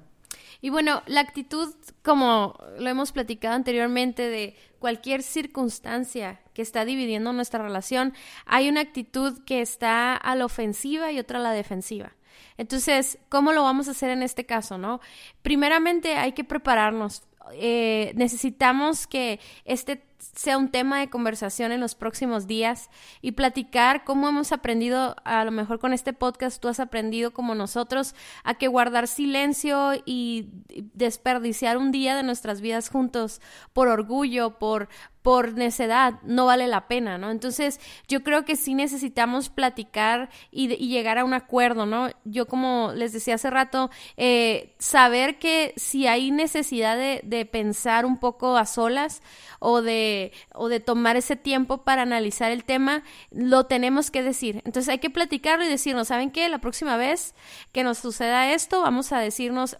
Y 0.62 0.70
bueno, 0.72 1.02
la 1.08 1.22
actitud, 1.22 1.74
como 2.04 2.58
lo 2.78 2.90
hemos 2.90 3.14
platicado 3.14 3.56
anteriormente, 3.56 4.24
de 4.24 4.56
cualquier 4.80 5.24
circunstancia 5.24 6.40
que 6.54 6.62
está 6.62 6.86
dividiendo 6.86 7.34
nuestra 7.34 7.64
relación, 7.64 8.14
hay 8.46 8.70
una 8.70 8.82
actitud 8.82 9.44
que 9.46 9.62
está 9.62 10.16
a 10.16 10.36
la 10.36 10.46
ofensiva 10.46 11.12
y 11.12 11.20
otra 11.20 11.40
a 11.40 11.42
la 11.42 11.52
defensiva. 11.52 12.14
Entonces, 12.58 13.18
¿cómo 13.30 13.54
lo 13.54 13.64
vamos 13.64 13.88
a 13.88 13.92
hacer 13.92 14.10
en 14.10 14.24
este 14.24 14.46
caso, 14.46 14.78
no? 14.78 15.00
Primeramente 15.42 16.16
hay 16.16 16.34
que 16.34 16.44
prepararnos. 16.44 17.24
Eh, 17.54 18.12
necesitamos 18.16 19.08
que 19.08 19.40
este 19.66 20.09
sea 20.20 20.58
un 20.58 20.70
tema 20.70 21.00
de 21.00 21.10
conversación 21.10 21.72
en 21.72 21.80
los 21.80 21.96
próximos 21.96 22.46
días 22.46 22.90
y 23.22 23.32
platicar 23.32 24.04
cómo 24.04 24.28
hemos 24.28 24.52
aprendido, 24.52 25.16
a 25.24 25.44
lo 25.46 25.52
mejor 25.52 25.80
con 25.80 25.94
este 25.94 26.14
podcast 26.14 26.62
tú 26.62 26.68
has 26.68 26.80
aprendido 26.80 27.32
como 27.32 27.56
nosotros 27.56 28.16
a 28.44 28.56
que 28.56 28.68
guardar 28.68 29.08
silencio 29.08 29.94
y 30.06 30.50
desperdiciar 30.94 31.78
un 31.78 31.92
día 31.92 32.16
de 32.16 32.24
nuestras 32.24 32.62
vidas 32.62 32.90
juntos 32.90 33.42
por 33.74 33.88
orgullo, 33.88 34.60
por 34.60 34.90
por 35.30 35.54
necedad 35.54 36.16
no 36.24 36.48
vale 36.48 36.66
la 36.66 36.88
pena, 36.88 37.20
¿no? 37.20 37.30
Entonces 37.30 37.80
yo 38.08 38.24
creo 38.24 38.46
que 38.46 38.56
sí 38.56 38.74
necesitamos 38.74 39.50
platicar 39.50 40.32
y, 40.50 40.70
llegar 40.88 41.20
a 41.20 41.24
un 41.24 41.36
acuerdo, 41.36 41.86
¿no? 41.86 42.10
Yo 42.26 42.48
como 42.48 42.94
les 42.96 43.14
decía 43.14 43.36
hace 43.36 43.52
rato, 43.52 43.92
eh, 44.18 44.74
saber 44.80 45.38
que 45.38 45.76
si 45.78 46.08
hay 46.08 46.32
necesidad 46.32 46.98
de, 46.98 47.46
pensar 47.46 48.08
un 48.08 48.18
poco 48.18 48.58
a 48.58 48.66
solas 48.66 49.22
o 49.60 49.84
de, 49.84 50.32
o 50.56 50.68
de 50.68 50.80
tomar 50.80 51.16
ese 51.16 51.36
tiempo 51.36 51.84
para 51.84 52.02
analizar 52.02 52.52
el 52.52 52.64
tema, 52.64 53.04
lo 53.30 53.68
tenemos 53.68 54.10
que 54.10 54.24
decir. 54.24 54.64
Entonces 54.66 54.90
hay 54.90 54.98
que 54.98 55.12
platicarlo 55.12 55.64
y 55.64 55.68
decirnos, 55.68 56.08
¿saben 56.08 56.32
qué? 56.32 56.50
La 56.50 56.58
próxima 56.58 56.98
vez 56.98 57.36
que 57.72 57.84
nos 57.84 58.00
suceda 58.00 58.52
esto, 58.52 58.82
vamos 58.82 59.12
a 59.12 59.20
decirnos, 59.20 59.78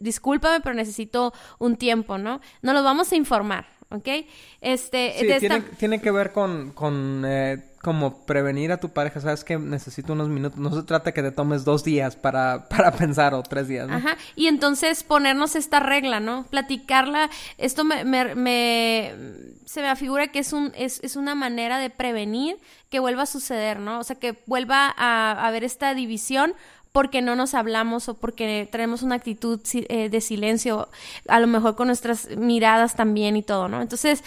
discúlpame, 0.00 0.60
pero 0.60 0.74
necesito 0.74 1.32
un 1.60 1.76
tiempo, 1.76 2.18
¿no? 2.18 2.40
No 2.62 2.72
lo 2.72 2.82
vamos 2.82 3.12
a 3.12 3.14
informar. 3.14 3.74
¿Ok? 3.94 4.08
Este, 4.60 5.14
sí, 5.18 5.48
tiene, 5.78 6.00
que 6.00 6.10
ver 6.10 6.32
con, 6.32 6.72
con 6.72 7.24
eh, 7.26 7.62
como 7.82 8.24
prevenir 8.24 8.72
a 8.72 8.78
tu 8.78 8.88
pareja, 8.88 9.20
sabes 9.20 9.44
que 9.44 9.58
necesito 9.58 10.14
unos 10.14 10.28
minutos, 10.28 10.58
no 10.58 10.74
se 10.74 10.82
trata 10.82 11.12
que 11.12 11.22
te 11.22 11.30
tomes 11.30 11.64
dos 11.64 11.84
días 11.84 12.16
para, 12.16 12.68
para 12.70 12.92
pensar 12.92 13.34
o 13.34 13.42
tres 13.42 13.68
días, 13.68 13.88
¿no? 13.88 13.96
Ajá, 13.96 14.16
y 14.34 14.46
entonces 14.46 15.04
ponernos 15.04 15.54
esta 15.54 15.80
regla, 15.80 16.18
¿no? 16.18 16.44
Platicarla, 16.50 17.30
esto 17.58 17.84
me, 17.84 18.04
me, 18.04 19.14
se 19.66 19.82
me 19.82 19.88
afigura 19.88 20.28
que 20.28 20.38
es, 20.38 20.52
un, 20.52 20.72
es, 20.74 21.00
es 21.02 21.16
una 21.16 21.34
manera 21.34 21.78
de 21.78 21.90
prevenir 21.90 22.56
que 22.90 23.00
vuelva 23.00 23.24
a 23.24 23.26
suceder, 23.26 23.80
¿no? 23.80 24.00
O 24.00 24.04
sea, 24.04 24.16
que 24.16 24.42
vuelva 24.46 24.92
a 24.96 25.46
haber 25.46 25.64
esta 25.64 25.94
división 25.94 26.54
porque 26.94 27.22
no 27.22 27.34
nos 27.34 27.54
hablamos 27.54 28.08
o 28.08 28.14
porque 28.14 28.68
tenemos 28.70 29.02
una 29.02 29.16
actitud 29.16 29.60
eh, 29.72 30.08
de 30.08 30.20
silencio, 30.20 30.88
a 31.26 31.40
lo 31.40 31.48
mejor 31.48 31.74
con 31.74 31.88
nuestras 31.88 32.28
miradas 32.36 32.94
también 32.94 33.36
y 33.36 33.42
todo, 33.42 33.66
¿no? 33.66 33.82
Entonces, 33.82 34.22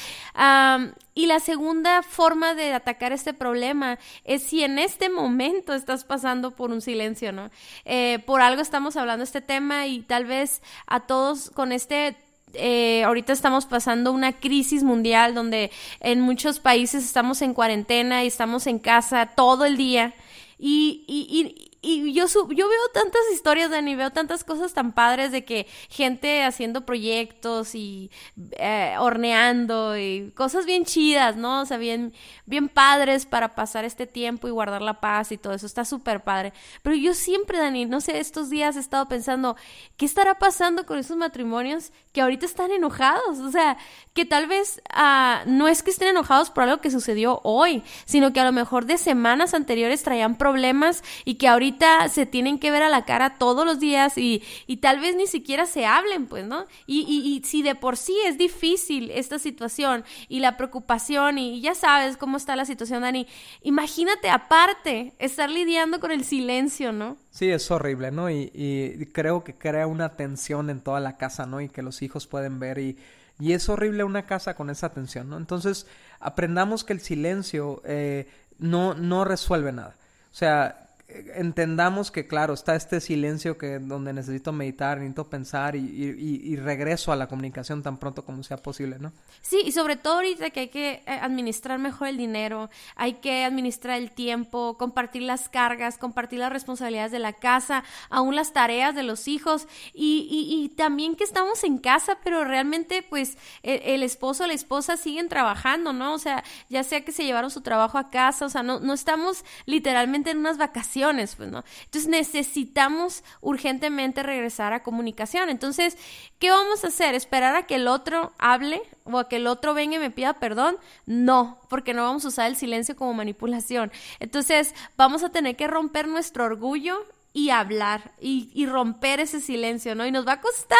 y 1.15 1.25
la 1.27 1.39
segunda 1.39 2.03
forma 2.03 2.55
de 2.55 2.73
atacar 2.73 3.13
este 3.13 3.33
problema 3.33 3.99
es 4.25 4.43
si 4.43 4.65
en 4.65 4.79
este 4.79 5.09
momento 5.09 5.73
estás 5.73 6.03
pasando 6.03 6.51
por 6.51 6.71
un 6.71 6.81
silencio, 6.81 7.31
¿no? 7.31 7.51
Eh, 7.85 8.19
por 8.25 8.41
algo 8.41 8.61
estamos 8.61 8.97
hablando 8.97 9.23
este 9.23 9.39
tema 9.39 9.87
y 9.87 10.01
tal 10.01 10.25
vez 10.25 10.61
a 10.87 10.99
todos 10.99 11.49
con 11.51 11.71
este 11.71 12.17
eh, 12.53 13.01
ahorita 13.05 13.31
estamos 13.31 13.65
pasando 13.65 14.11
una 14.11 14.33
crisis 14.33 14.83
mundial 14.83 15.33
donde 15.33 15.71
en 16.01 16.19
muchos 16.19 16.59
países 16.59 17.05
estamos 17.05 17.41
en 17.41 17.53
cuarentena 17.53 18.25
y 18.25 18.27
estamos 18.27 18.67
en 18.67 18.79
casa 18.79 19.27
todo 19.37 19.63
el 19.63 19.77
día. 19.77 20.13
Y, 20.59 21.05
y, 21.07 21.66
y 21.81 22.13
yo, 22.13 22.25
yo 22.27 22.69
veo 22.69 22.89
tantas 22.93 23.21
historias, 23.31 23.69
Dani, 23.69 23.95
veo 23.95 24.11
tantas 24.11 24.43
cosas 24.43 24.73
tan 24.73 24.93
padres 24.93 25.31
de 25.31 25.45
que 25.45 25.67
gente 25.89 26.43
haciendo 26.43 26.85
proyectos 26.85 27.75
y 27.75 28.09
eh, 28.53 28.95
horneando 28.99 29.97
y 29.97 30.31
cosas 30.35 30.65
bien 30.65 30.85
chidas, 30.85 31.37
¿no? 31.37 31.61
O 31.61 31.65
sea, 31.65 31.77
bien, 31.77 32.13
bien 32.45 32.67
padres 32.67 33.25
para 33.25 33.53
pasar 33.53 33.85
este 33.85 34.07
tiempo 34.07 34.47
y 34.47 34.51
guardar 34.51 34.81
la 34.81 34.99
paz 34.99 35.31
y 35.31 35.37
todo 35.37 35.53
eso. 35.53 35.65
Está 35.65 35.85
súper 35.85 36.23
padre. 36.23 36.51
Pero 36.81 36.95
yo 36.95 37.13
siempre, 37.13 37.59
Dani, 37.59 37.85
no 37.85 38.01
sé, 38.01 38.19
estos 38.19 38.49
días 38.49 38.75
he 38.75 38.79
estado 38.79 39.07
pensando, 39.07 39.55
¿qué 39.97 40.05
estará 40.05 40.39
pasando 40.39 40.85
con 40.85 40.97
esos 40.97 41.15
matrimonios 41.15 41.91
que 42.11 42.21
ahorita 42.21 42.45
están 42.45 42.71
enojados? 42.71 43.39
O 43.39 43.51
sea, 43.51 43.77
que 44.13 44.25
tal 44.25 44.47
vez 44.47 44.81
ah, 44.91 45.43
no 45.45 45.67
es 45.67 45.83
que 45.83 45.91
estén 45.91 46.09
enojados 46.09 46.49
por 46.49 46.63
algo 46.63 46.81
que 46.81 46.89
sucedió 46.89 47.39
hoy, 47.43 47.83
sino 48.05 48.33
que 48.33 48.39
a 48.39 48.45
lo 48.45 48.51
mejor 48.51 48.85
de 48.85 48.97
semanas 48.97 49.53
anteriores 49.53 50.01
traían 50.01 50.37
problemas 50.37 51.03
y 51.23 51.35
que 51.35 51.47
ahorita 51.47 51.66
se 52.09 52.25
tienen 52.25 52.59
que 52.59 52.71
ver 52.71 52.83
a 52.83 52.89
la 52.89 53.05
cara 53.05 53.37
todos 53.37 53.65
los 53.65 53.79
días 53.79 54.17
y, 54.17 54.43
y 54.67 54.77
tal 54.77 54.99
vez 54.99 55.15
ni 55.15 55.27
siquiera 55.27 55.65
se 55.65 55.85
hablen, 55.85 56.27
pues, 56.27 56.45
¿no? 56.45 56.65
Y, 56.85 57.01
y, 57.01 57.41
si 57.47 57.61
de 57.61 57.75
por 57.75 57.97
sí 57.97 58.17
es 58.25 58.37
difícil 58.37 59.11
esta 59.11 59.39
situación 59.39 60.03
y 60.27 60.39
la 60.39 60.57
preocupación 60.57 61.37
y, 61.37 61.61
ya 61.61 61.75
sabes 61.75 62.17
cómo 62.17 62.37
está 62.37 62.55
la 62.55 62.65
situación, 62.65 63.01
Dani, 63.01 63.27
imagínate 63.61 64.29
aparte 64.29 65.13
estar 65.19 65.49
lidiando 65.49 65.99
con 65.99 66.11
el 66.11 66.23
silencio, 66.23 66.91
¿no? 66.91 67.17
Sí, 67.31 67.49
es 67.49 67.69
horrible, 67.71 68.11
¿no? 68.11 68.29
Y, 68.29 68.51
y 68.53 69.05
creo 69.07 69.43
que 69.43 69.53
crea 69.53 69.87
una 69.87 70.15
tensión 70.15 70.69
en 70.69 70.81
toda 70.81 70.99
la 70.99 71.17
casa, 71.17 71.45
¿no? 71.45 71.61
Y 71.61 71.69
que 71.69 71.81
los 71.81 72.01
hijos 72.01 72.27
pueden 72.27 72.59
ver 72.59 72.77
y... 72.79 72.97
Y 73.39 73.53
es 73.53 73.69
horrible 73.69 74.03
una 74.03 74.25
casa 74.25 74.55
con 74.55 74.69
esa 74.69 74.89
tensión, 74.89 75.29
¿no? 75.29 75.37
Entonces, 75.37 75.85
aprendamos 76.19 76.83
que 76.83 76.93
el 76.93 77.01
silencio 77.01 77.81
eh, 77.85 78.27
no, 78.57 78.95
no 78.95 79.25
resuelve 79.25 79.71
nada. 79.71 79.95
O 80.31 80.35
sea, 80.35 80.86
entendamos 81.07 82.11
que, 82.11 82.27
claro, 82.27 82.53
está 82.53 82.75
este 82.75 82.99
silencio 82.99 83.57
que 83.57 83.79
donde 83.79 84.11
necesito 84.11 84.51
meditar, 84.51 84.97
necesito 84.97 85.29
pensar 85.29 85.77
y, 85.77 85.79
y, 85.79 86.55
regreso 86.57 87.13
a 87.13 87.15
la 87.15 87.27
comunicación 87.27 87.81
tan 87.81 87.97
pronto 87.97 88.25
como 88.25 88.43
sea 88.43 88.57
posible, 88.57 88.97
¿no? 88.99 89.13
Sí, 89.41 89.61
y 89.65 89.71
sobre 89.71 89.95
todo 89.95 90.15
ahorita 90.15 90.49
que 90.49 90.59
hay 90.59 90.67
que 90.67 91.03
eh, 91.05 91.19
administrar 91.21 91.79
mejor 91.79 92.09
el 92.09 92.17
dinero, 92.17 92.69
hay 92.95 93.13
que 93.15 93.45
administrar 93.45 93.97
el 93.97 94.11
tiempo, 94.11 94.77
compartir 94.77 95.21
las 95.21 95.47
cargas, 95.47 95.97
compartir 95.97 96.39
las 96.39 96.51
responsabilidades 96.51 97.13
de 97.13 97.19
la 97.19 97.31
casa, 97.31 97.85
aún 98.09 98.35
las 98.35 98.51
tareas 98.51 98.93
de 98.93 99.03
los 99.03 99.29
hijos 99.29 99.67
y, 99.93 100.27
y 100.29 100.75
también 100.75 101.15
que 101.15 101.23
estamos 101.23 101.63
en 101.63 101.77
casa, 101.77 102.17
pero 102.21 102.43
realmente 102.43 103.01
pues 103.01 103.37
el, 103.63 103.81
el, 103.83 104.03
esposo 104.03 104.43
o 104.43 104.47
la 104.47 104.53
esposa 104.53 104.97
siguen 104.97 105.29
trabajando, 105.29 105.93
¿no? 105.93 106.13
O 106.13 106.19
sea, 106.19 106.43
ya 106.67 106.83
sea 106.83 107.05
que 107.05 107.13
se 107.13 107.23
llevaron 107.23 107.49
su 107.49 107.61
trabajo 107.61 107.97
a 107.97 108.09
casa, 108.09 108.45
o 108.45 108.49
sea, 108.49 108.61
no, 108.61 108.81
no 108.81 108.93
estamos 108.93 109.45
literalmente 109.65 110.31
en 110.31 110.39
unas 110.39 110.57
vacaciones 110.57 110.96
pues, 111.35 111.49
¿no? 111.49 111.63
Entonces 111.85 112.09
necesitamos 112.09 113.23
urgentemente 113.41 114.23
regresar 114.23 114.73
a 114.73 114.83
comunicación. 114.83 115.49
Entonces, 115.49 115.97
¿qué 116.39 116.49
vamos 116.49 116.83
a 116.83 116.87
hacer? 116.87 117.15
¿Esperar 117.15 117.55
a 117.55 117.65
que 117.65 117.75
el 117.75 117.87
otro 117.87 118.33
hable 118.37 118.81
o 119.03 119.17
a 119.19 119.29
que 119.29 119.37
el 119.37 119.47
otro 119.47 119.73
venga 119.73 119.97
y 119.97 119.99
me 119.99 120.11
pida 120.11 120.33
perdón? 120.33 120.77
No, 121.05 121.59
porque 121.69 121.93
no 121.93 122.03
vamos 122.03 122.25
a 122.25 122.29
usar 122.29 122.47
el 122.47 122.55
silencio 122.55 122.95
como 122.95 123.13
manipulación. 123.13 123.91
Entonces, 124.19 124.73
vamos 124.95 125.23
a 125.23 125.29
tener 125.29 125.55
que 125.55 125.67
romper 125.67 126.07
nuestro 126.07 126.45
orgullo 126.45 126.97
y 127.37 127.51
hablar 127.51 128.13
y, 128.19 128.65
romper 128.65 129.19
ese 129.19 129.39
silencio, 129.39 129.93
¿no? 129.93 130.07
Y 130.07 130.11
nos 130.11 130.27
va 130.27 130.33
a 130.33 130.41
costar 130.41 130.77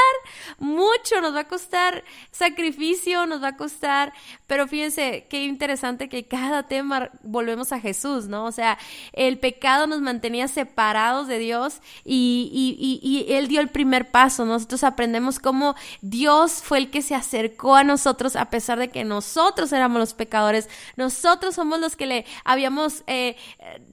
mucho, 0.58 1.22
nos 1.22 1.36
va 1.36 1.42
a 1.42 1.48
costar 1.48 2.04
sacrificio, 2.32 3.28
nos 3.28 3.44
va 3.44 3.50
a 3.50 3.58
costar, 3.58 4.12
pero 4.48 4.68
fíjense 4.68 5.28
qué 5.30 5.44
interesante 5.44 6.10
que 6.10 6.26
cada 6.26 6.64
tema 6.64 7.12
volvemos 7.22 7.72
a 7.72 7.80
Jesús, 7.80 8.28
¿no? 8.28 8.46
O 8.46 8.52
sea, 8.52 8.80
el 9.14 9.38
pecado 9.38 9.86
nos 9.86 10.02
mantenía 10.02 10.48
separados 10.48 11.28
de 11.28 11.38
Dios 11.38 11.80
y, 12.04 13.26
Él 13.30 13.48
dio 13.48 13.62
el 13.62 13.70
primer 13.70 14.10
paso, 14.10 14.44
nosotros 14.44 14.84
aprendemos 14.84 15.38
cómo 15.38 15.76
Dios 16.02 16.64
fue 16.64 16.80
el 16.80 16.90
que 16.90 17.04
se 17.04 17.14
acercó 17.14 17.76
a 17.76 17.84
nosotros 17.84 18.36
a 18.36 18.50
pesar 18.50 18.80
de 18.80 18.90
que 18.90 19.04
nosotros 19.04 19.72
éramos 19.74 20.00
los 20.00 20.14
pecadores, 20.16 20.70
nosotros 20.96 21.54
somos 21.54 21.80
los 21.80 21.96
que 21.96 22.08
le 22.08 22.26
habíamos 22.44 23.04
eh, 23.06 23.38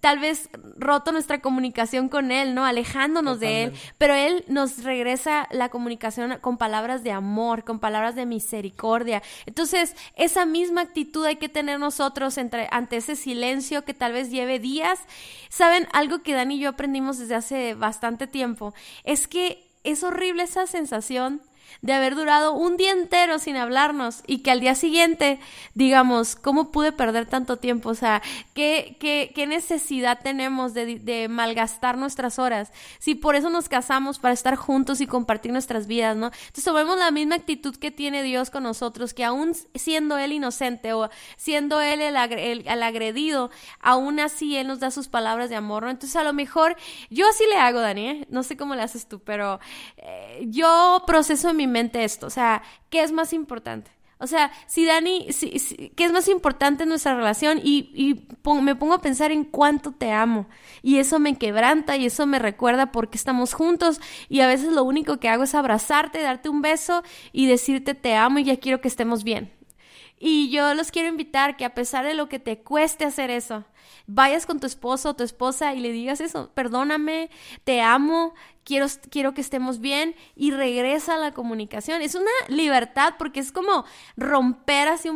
tal 0.00 0.18
vez 0.18 0.48
roto 0.76 1.12
nuestra 1.12 1.42
comunicación 1.42 2.08
con 2.08 2.32
Él, 2.32 2.53
¿no? 2.54 2.64
Alejándonos 2.64 3.40
de 3.40 3.64
Él, 3.64 3.72
pero 3.98 4.14
Él 4.14 4.44
nos 4.48 4.84
regresa 4.84 5.48
la 5.50 5.68
comunicación 5.68 6.38
con 6.40 6.56
palabras 6.56 7.02
de 7.02 7.12
amor, 7.12 7.64
con 7.64 7.80
palabras 7.80 8.14
de 8.14 8.26
misericordia. 8.26 9.22
Entonces, 9.46 9.96
esa 10.16 10.46
misma 10.46 10.82
actitud 10.82 11.24
hay 11.24 11.36
que 11.36 11.48
tener 11.48 11.78
nosotros 11.78 12.38
entre, 12.38 12.68
ante 12.70 12.96
ese 12.96 13.16
silencio 13.16 13.84
que 13.84 13.94
tal 13.94 14.12
vez 14.12 14.30
lleve 14.30 14.58
días. 14.58 15.00
¿Saben? 15.48 15.88
Algo 15.92 16.22
que 16.22 16.34
Dani 16.34 16.56
y 16.56 16.60
yo 16.60 16.70
aprendimos 16.70 17.18
desde 17.18 17.34
hace 17.34 17.74
bastante 17.74 18.26
tiempo 18.26 18.74
es 19.04 19.28
que 19.28 19.64
es 19.84 20.02
horrible 20.02 20.44
esa 20.44 20.66
sensación 20.66 21.42
de 21.82 21.92
haber 21.92 22.14
durado 22.14 22.52
un 22.52 22.76
día 22.76 22.92
entero 22.92 23.38
sin 23.38 23.56
hablarnos 23.56 24.22
y 24.26 24.38
que 24.38 24.50
al 24.50 24.60
día 24.60 24.74
siguiente 24.74 25.38
digamos, 25.74 26.36
¿cómo 26.36 26.70
pude 26.70 26.92
perder 26.92 27.26
tanto 27.26 27.56
tiempo? 27.56 27.90
O 27.90 27.94
sea, 27.94 28.22
¿qué, 28.54 28.96
qué, 29.00 29.32
qué 29.34 29.46
necesidad 29.46 30.20
tenemos 30.22 30.74
de, 30.74 30.98
de, 30.98 31.28
malgastar 31.28 31.98
nuestras 31.98 32.38
horas? 32.38 32.72
Si 32.98 33.14
por 33.14 33.34
eso 33.34 33.50
nos 33.50 33.68
casamos, 33.68 34.18
para 34.18 34.34
estar 34.34 34.56
juntos 34.56 35.00
y 35.00 35.06
compartir 35.06 35.52
nuestras 35.52 35.86
vidas, 35.86 36.16
¿no? 36.16 36.26
Entonces 36.26 36.64
tomemos 36.64 36.98
la 36.98 37.10
misma 37.10 37.36
actitud 37.36 37.76
que 37.76 37.90
tiene 37.90 38.22
Dios 38.22 38.50
con 38.50 38.62
nosotros, 38.62 39.14
que 39.14 39.24
aún 39.24 39.54
siendo 39.74 40.18
Él 40.18 40.32
inocente 40.32 40.92
o 40.92 41.08
siendo 41.36 41.80
Él 41.80 42.00
el, 42.00 42.16
el, 42.66 42.82
agredido, 42.82 43.50
aún 43.80 44.20
así 44.20 44.56
Él 44.56 44.68
nos 44.68 44.80
da 44.80 44.90
sus 44.90 45.08
palabras 45.08 45.50
de 45.50 45.56
amor, 45.56 45.84
¿no? 45.84 45.90
Entonces 45.90 46.16
a 46.16 46.24
lo 46.24 46.32
mejor 46.32 46.76
yo 47.10 47.28
así 47.28 47.44
le 47.46 47.56
hago, 47.56 47.80
Dani, 47.80 48.08
¿eh? 48.08 48.26
no 48.30 48.42
sé 48.42 48.56
cómo 48.56 48.74
le 48.74 48.82
haces 48.82 49.06
tú, 49.06 49.20
pero 49.20 49.60
eh, 49.96 50.44
yo 50.48 51.02
proceso 51.06 51.53
mi 51.54 51.66
mente 51.66 52.04
esto, 52.04 52.26
o 52.26 52.30
sea, 52.30 52.62
¿qué 52.90 53.02
es 53.02 53.12
más 53.12 53.32
importante? 53.32 53.90
O 54.18 54.26
sea, 54.26 54.52
si 54.66 54.86
Dani, 54.86 55.32
si, 55.32 55.50
¿qué 55.96 56.04
es 56.04 56.12
más 56.12 56.28
importante 56.28 56.84
en 56.84 56.88
nuestra 56.88 57.14
relación? 57.14 57.60
Y, 57.62 58.26
me 58.62 58.74
pongo 58.74 58.94
a 58.94 59.02
pensar 59.02 59.32
en 59.32 59.44
cuánto 59.44 59.92
te 59.92 60.12
amo. 60.12 60.46
Y 60.82 60.98
eso 60.98 61.18
me 61.18 61.36
quebranta 61.36 61.96
y 61.96 62.06
eso 62.06 62.26
me 62.26 62.38
recuerda 62.38 62.92
por 62.92 63.10
qué 63.10 63.18
estamos 63.18 63.52
juntos. 63.52 64.00
Y 64.28 64.40
a 64.40 64.46
veces 64.46 64.72
lo 64.72 64.84
único 64.84 65.18
que 65.18 65.28
hago 65.28 65.42
es 65.42 65.54
abrazarte, 65.54 66.22
darte 66.22 66.48
un 66.48 66.62
beso 66.62 67.02
y 67.32 67.46
decirte 67.46 67.94
te 67.94 68.14
amo 68.14 68.38
y 68.38 68.44
ya 68.44 68.56
quiero 68.56 68.80
que 68.80 68.88
estemos 68.88 69.24
bien. 69.24 69.52
Y 70.18 70.48
yo 70.48 70.72
los 70.74 70.90
quiero 70.90 71.08
invitar 71.08 71.56
que 71.56 71.64
a 71.64 71.74
pesar 71.74 72.06
de 72.06 72.14
lo 72.14 72.28
que 72.28 72.38
te 72.38 72.62
cueste 72.62 73.04
hacer 73.04 73.30
eso, 73.30 73.64
vayas 74.06 74.46
con 74.46 74.60
tu 74.60 74.66
esposo 74.66 75.10
o 75.10 75.16
tu 75.16 75.24
esposa 75.24 75.74
y 75.74 75.80
le 75.80 75.92
digas 75.92 76.20
eso, 76.20 76.50
perdóname, 76.54 77.30
te 77.64 77.80
amo, 77.80 78.34
quiero, 78.64 78.86
quiero 79.10 79.34
que 79.34 79.40
estemos 79.40 79.80
bien 79.80 80.14
y 80.34 80.50
regresa 80.50 81.14
a 81.14 81.18
la 81.18 81.32
comunicación. 81.32 82.02
Es 82.02 82.14
una 82.14 82.30
libertad 82.48 83.14
porque 83.18 83.40
es 83.40 83.52
como 83.52 83.84
romper 84.16 84.88
así 84.88 85.10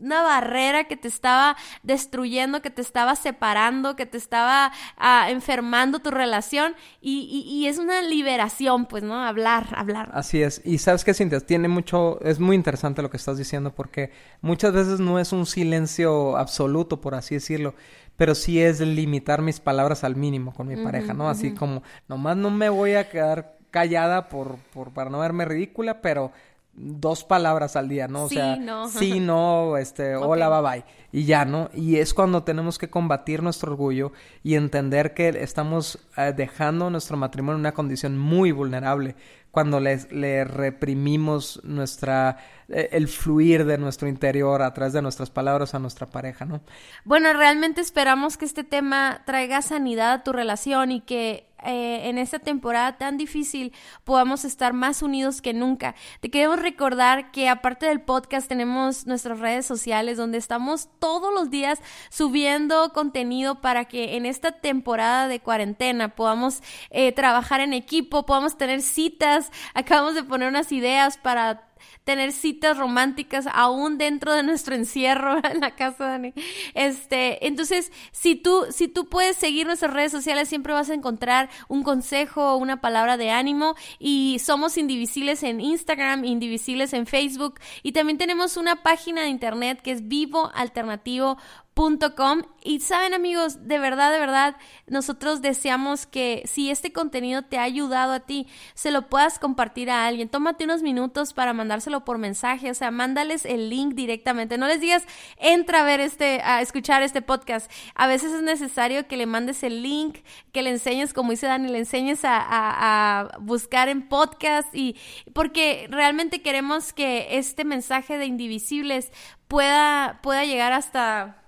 una 0.00 0.22
barrera 0.22 0.84
que 0.84 0.96
te 0.96 1.08
estaba 1.08 1.56
destruyendo, 1.82 2.62
que 2.62 2.70
te 2.70 2.82
estaba 2.82 3.16
separando, 3.16 3.96
que 3.96 4.06
te 4.06 4.18
estaba 4.18 4.72
ah, 4.96 5.30
enfermando 5.30 6.00
tu 6.00 6.10
relación 6.10 6.74
y, 7.00 7.44
y, 7.46 7.66
es 7.66 7.78
una 7.78 8.02
liberación, 8.02 8.86
pues, 8.86 9.02
¿no? 9.02 9.24
Hablar, 9.24 9.68
hablar. 9.76 10.10
Así 10.12 10.42
es. 10.42 10.60
Y 10.64 10.78
sabes 10.78 11.04
qué, 11.04 11.14
Cintia, 11.14 11.40
tiene 11.40 11.68
mucho, 11.68 12.20
es 12.22 12.40
muy 12.40 12.56
interesante 12.56 13.02
lo 13.02 13.10
que 13.10 13.16
estás 13.16 13.38
diciendo 13.38 13.74
porque 13.74 14.12
muchas 14.40 14.72
veces 14.72 15.00
no 15.00 15.18
es 15.18 15.32
un 15.32 15.46
silencio 15.46 16.36
absoluto, 16.36 17.00
por 17.00 17.14
así 17.14 17.36
decirlo 17.36 17.74
pero 18.16 18.34
sí 18.34 18.60
es 18.60 18.80
limitar 18.80 19.42
mis 19.42 19.60
palabras 19.60 20.04
al 20.04 20.16
mínimo 20.16 20.52
con 20.54 20.68
mi 20.68 20.76
pareja, 20.76 21.14
¿no? 21.14 21.28
Así 21.28 21.52
como, 21.52 21.82
nomás 22.08 22.36
no 22.36 22.50
me 22.50 22.68
voy 22.68 22.94
a 22.94 23.08
quedar 23.08 23.58
callada 23.70 24.28
por, 24.28 24.56
por, 24.72 24.92
para 24.92 25.10
no 25.10 25.18
verme 25.18 25.44
ridícula, 25.44 26.00
pero 26.00 26.30
dos 26.76 27.24
palabras 27.24 27.76
al 27.76 27.88
día, 27.88 28.08
¿no? 28.08 28.24
O 28.24 28.28
sea, 28.28 28.56
no. 28.56 28.88
sí, 28.88 29.20
no, 29.20 29.76
este, 29.76 30.16
hola, 30.16 30.48
bye 30.48 30.70
bye. 30.70 30.84
Y 31.12 31.24
ya, 31.24 31.44
¿no? 31.44 31.70
Y 31.72 31.96
es 31.96 32.14
cuando 32.14 32.42
tenemos 32.42 32.78
que 32.78 32.90
combatir 32.90 33.42
nuestro 33.42 33.72
orgullo 33.72 34.12
y 34.42 34.54
entender 34.54 35.14
que 35.14 35.28
estamos 35.28 35.98
eh, 36.16 36.32
dejando 36.36 36.90
nuestro 36.90 37.16
matrimonio 37.16 37.56
en 37.56 37.60
una 37.60 37.72
condición 37.72 38.18
muy 38.18 38.52
vulnerable 38.52 39.14
cuando 39.50 39.78
le, 39.78 40.00
le 40.10 40.44
reprimimos 40.44 41.60
nuestra 41.62 42.38
el 42.68 43.08
fluir 43.08 43.64
de 43.64 43.78
nuestro 43.78 44.08
interior 44.08 44.62
a 44.62 44.72
través 44.72 44.92
de 44.92 45.02
nuestras 45.02 45.30
palabras 45.30 45.74
a 45.74 45.78
nuestra 45.78 46.06
pareja, 46.06 46.44
¿no? 46.44 46.60
Bueno, 47.04 47.32
realmente 47.32 47.80
esperamos 47.80 48.36
que 48.36 48.44
este 48.44 48.64
tema 48.64 49.22
traiga 49.26 49.62
sanidad 49.62 50.12
a 50.12 50.22
tu 50.22 50.32
relación 50.32 50.92
y 50.92 51.00
que 51.00 51.48
eh, 51.64 52.10
en 52.10 52.18
esta 52.18 52.38
temporada 52.38 52.98
tan 52.98 53.16
difícil 53.16 53.72
podamos 54.04 54.44
estar 54.44 54.74
más 54.74 55.02
unidos 55.02 55.40
que 55.40 55.54
nunca. 55.54 55.94
Te 56.20 56.30
queremos 56.30 56.60
recordar 56.60 57.30
que 57.30 57.48
aparte 57.48 57.86
del 57.86 58.02
podcast 58.02 58.48
tenemos 58.48 59.06
nuestras 59.06 59.40
redes 59.40 59.64
sociales 59.64 60.18
donde 60.18 60.36
estamos 60.36 60.90
todos 60.98 61.32
los 61.32 61.50
días 61.50 61.80
subiendo 62.10 62.92
contenido 62.92 63.62
para 63.62 63.86
que 63.86 64.16
en 64.16 64.26
esta 64.26 64.52
temporada 64.52 65.26
de 65.26 65.40
cuarentena 65.40 66.14
podamos 66.14 66.62
eh, 66.90 67.12
trabajar 67.12 67.60
en 67.60 67.72
equipo, 67.72 68.26
podamos 68.26 68.58
tener 68.58 68.82
citas. 68.82 69.50
Acabamos 69.72 70.14
de 70.14 70.22
poner 70.22 70.48
unas 70.48 70.70
ideas 70.70 71.16
para 71.16 71.73
tener 72.04 72.32
citas 72.32 72.76
románticas 72.78 73.46
aún 73.52 73.98
dentro 73.98 74.32
de 74.32 74.42
nuestro 74.42 74.74
encierro 74.74 75.38
en 75.50 75.60
la 75.60 75.74
casa, 75.74 76.06
Dani. 76.06 76.32
Este, 76.74 77.46
entonces, 77.46 77.92
si 78.12 78.36
tú, 78.36 78.66
si 78.70 78.88
tú 78.88 79.08
puedes 79.08 79.36
seguir 79.36 79.66
nuestras 79.66 79.92
redes 79.92 80.12
sociales, 80.12 80.48
siempre 80.48 80.72
vas 80.72 80.90
a 80.90 80.94
encontrar 80.94 81.48
un 81.68 81.82
consejo, 81.82 82.56
una 82.56 82.80
palabra 82.80 83.16
de 83.16 83.30
ánimo 83.30 83.74
y 83.98 84.38
somos 84.40 84.78
indivisibles 84.78 85.42
en 85.42 85.60
Instagram, 85.60 86.24
indivisibles 86.24 86.92
en 86.92 87.06
Facebook 87.06 87.60
y 87.82 87.92
también 87.92 88.18
tenemos 88.18 88.56
una 88.56 88.82
página 88.82 89.22
de 89.22 89.28
internet 89.28 89.80
que 89.82 89.92
es 89.92 90.08
vivo 90.08 90.50
alternativo 90.54 91.38
Com. 91.74 92.42
Y 92.62 92.80
saben 92.80 93.14
amigos, 93.14 93.66
de 93.66 93.78
verdad, 93.78 94.12
de 94.12 94.20
verdad, 94.20 94.56
nosotros 94.86 95.42
deseamos 95.42 96.06
que 96.06 96.44
si 96.46 96.70
este 96.70 96.92
contenido 96.92 97.42
te 97.42 97.58
ha 97.58 97.62
ayudado 97.62 98.12
a 98.12 98.20
ti, 98.20 98.46
se 98.74 98.92
lo 98.92 99.08
puedas 99.08 99.40
compartir 99.40 99.90
a 99.90 100.06
alguien. 100.06 100.28
Tómate 100.28 100.64
unos 100.64 100.82
minutos 100.82 101.32
para 101.34 101.52
mandárselo 101.52 102.04
por 102.04 102.18
mensaje, 102.18 102.70
o 102.70 102.74
sea, 102.74 102.92
mándales 102.92 103.44
el 103.44 103.70
link 103.70 103.94
directamente. 103.94 104.56
No 104.56 104.68
les 104.68 104.80
digas, 104.80 105.04
entra 105.36 105.80
a 105.80 105.84
ver 105.84 105.98
este, 105.98 106.40
a 106.42 106.62
escuchar 106.62 107.02
este 107.02 107.22
podcast. 107.22 107.70
A 107.96 108.06
veces 108.06 108.32
es 108.32 108.42
necesario 108.42 109.08
que 109.08 109.16
le 109.16 109.26
mandes 109.26 109.64
el 109.64 109.82
link, 109.82 110.18
que 110.52 110.62
le 110.62 110.70
enseñes, 110.70 111.12
como 111.12 111.32
dice 111.32 111.48
Dani, 111.48 111.68
le 111.68 111.78
enseñes 111.78 112.24
a, 112.24 112.40
a 112.48 113.38
buscar 113.40 113.88
en 113.88 114.08
podcast 114.08 114.72
y 114.74 114.96
porque 115.32 115.88
realmente 115.90 116.40
queremos 116.40 116.92
que 116.92 117.36
este 117.36 117.64
mensaje 117.64 118.16
de 118.16 118.26
indivisibles 118.26 119.10
pueda, 119.48 120.20
pueda 120.22 120.44
llegar 120.44 120.72
hasta 120.72 121.43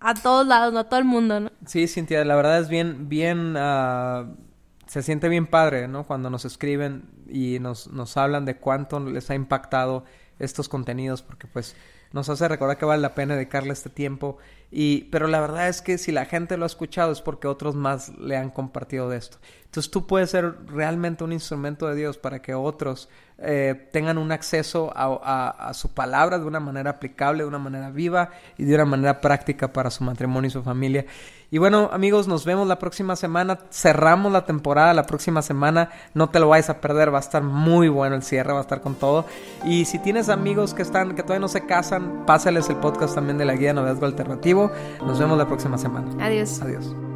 a 0.00 0.14
todos 0.14 0.46
lados, 0.46 0.72
no 0.72 0.80
a 0.80 0.84
todo 0.84 0.98
el 0.98 1.06
mundo, 1.06 1.40
¿no? 1.40 1.50
Sí, 1.66 1.86
Cintia, 1.86 2.24
la 2.24 2.34
verdad 2.34 2.58
es 2.58 2.68
bien, 2.68 3.08
bien, 3.08 3.56
uh, 3.56 4.34
se 4.86 5.02
siente 5.02 5.28
bien 5.28 5.46
padre, 5.46 5.88
¿no? 5.88 6.04
Cuando 6.04 6.30
nos 6.30 6.44
escriben 6.44 7.10
y 7.28 7.58
nos, 7.60 7.88
nos 7.88 8.16
hablan 8.16 8.44
de 8.44 8.56
cuánto 8.56 8.98
les 9.00 9.30
ha 9.30 9.34
impactado 9.34 10.04
estos 10.38 10.68
contenidos, 10.68 11.22
porque 11.22 11.46
pues 11.46 11.76
nos 12.12 12.28
hace 12.28 12.48
recordar 12.48 12.76
que 12.76 12.84
vale 12.84 13.02
la 13.02 13.14
pena 13.14 13.34
dedicarle 13.34 13.72
este 13.72 13.90
tiempo. 13.90 14.38
Y, 14.70 15.04
pero 15.04 15.28
la 15.28 15.40
verdad 15.40 15.68
es 15.68 15.80
que 15.82 15.98
si 15.98 16.12
la 16.12 16.24
gente 16.24 16.56
lo 16.56 16.64
ha 16.64 16.66
escuchado 16.66 17.12
es 17.12 17.20
porque 17.20 17.46
otros 17.46 17.76
más 17.76 18.16
le 18.18 18.36
han 18.36 18.50
compartido 18.50 19.08
de 19.08 19.18
esto. 19.18 19.38
Entonces 19.64 19.90
tú 19.90 20.06
puedes 20.06 20.30
ser 20.30 20.66
realmente 20.66 21.22
un 21.22 21.32
instrumento 21.32 21.86
de 21.86 21.94
Dios 21.94 22.18
para 22.18 22.42
que 22.42 22.54
otros 22.54 23.08
eh, 23.42 23.88
tengan 23.90 24.18
un 24.18 24.32
acceso 24.32 24.92
a, 24.94 25.70
su 25.74 25.88
palabra 25.88 26.38
de 26.38 26.44
una 26.44 26.60
manera 26.60 26.90
aplicable, 26.90 27.42
de 27.42 27.48
una 27.48 27.58
manera 27.58 27.90
viva 27.90 28.30
y 28.58 28.64
de 28.64 28.74
una 28.74 28.84
manera 28.84 29.20
práctica 29.20 29.72
para 29.72 29.90
su 29.90 30.04
matrimonio 30.04 30.48
y 30.48 30.50
su 30.50 30.62
familia. 30.62 31.06
Y 31.50 31.58
bueno, 31.58 31.90
amigos, 31.92 32.28
nos 32.28 32.44
vemos 32.44 32.68
la 32.68 32.78
próxima 32.78 33.16
semana. 33.16 33.58
Cerramos 33.70 34.30
la 34.30 34.44
temporada 34.44 34.94
la 34.94 35.06
próxima 35.06 35.42
semana. 35.42 35.90
No 36.14 36.30
te 36.30 36.38
lo 36.38 36.48
vayas 36.48 36.70
a 36.70 36.80
perder, 36.80 37.12
va 37.12 37.18
a 37.18 37.22
estar 37.22 37.42
muy 37.42 37.88
bueno 37.88 38.14
el 38.14 38.22
cierre, 38.22 38.52
va 38.52 38.60
a 38.60 38.62
estar 38.62 38.80
con 38.80 38.94
todo. 38.94 39.26
Y 39.64 39.86
si 39.86 39.98
tienes 39.98 40.28
amigos 40.28 40.74
que 40.74 40.82
están, 40.82 41.16
que 41.16 41.22
todavía 41.22 41.40
no 41.40 41.48
se 41.48 41.66
casan, 41.66 42.24
pásales 42.24 42.68
el 42.68 42.76
podcast 42.76 43.14
también 43.14 43.38
de 43.38 43.46
la 43.46 43.56
guía 43.56 43.72
Novedad 43.72 44.04
Alternativo. 44.04 44.70
Nos 45.04 45.18
vemos 45.18 45.36
la 45.36 45.46
próxima 45.46 45.76
semana. 45.76 46.24
Adiós. 46.24 46.60
Adiós. 46.62 47.09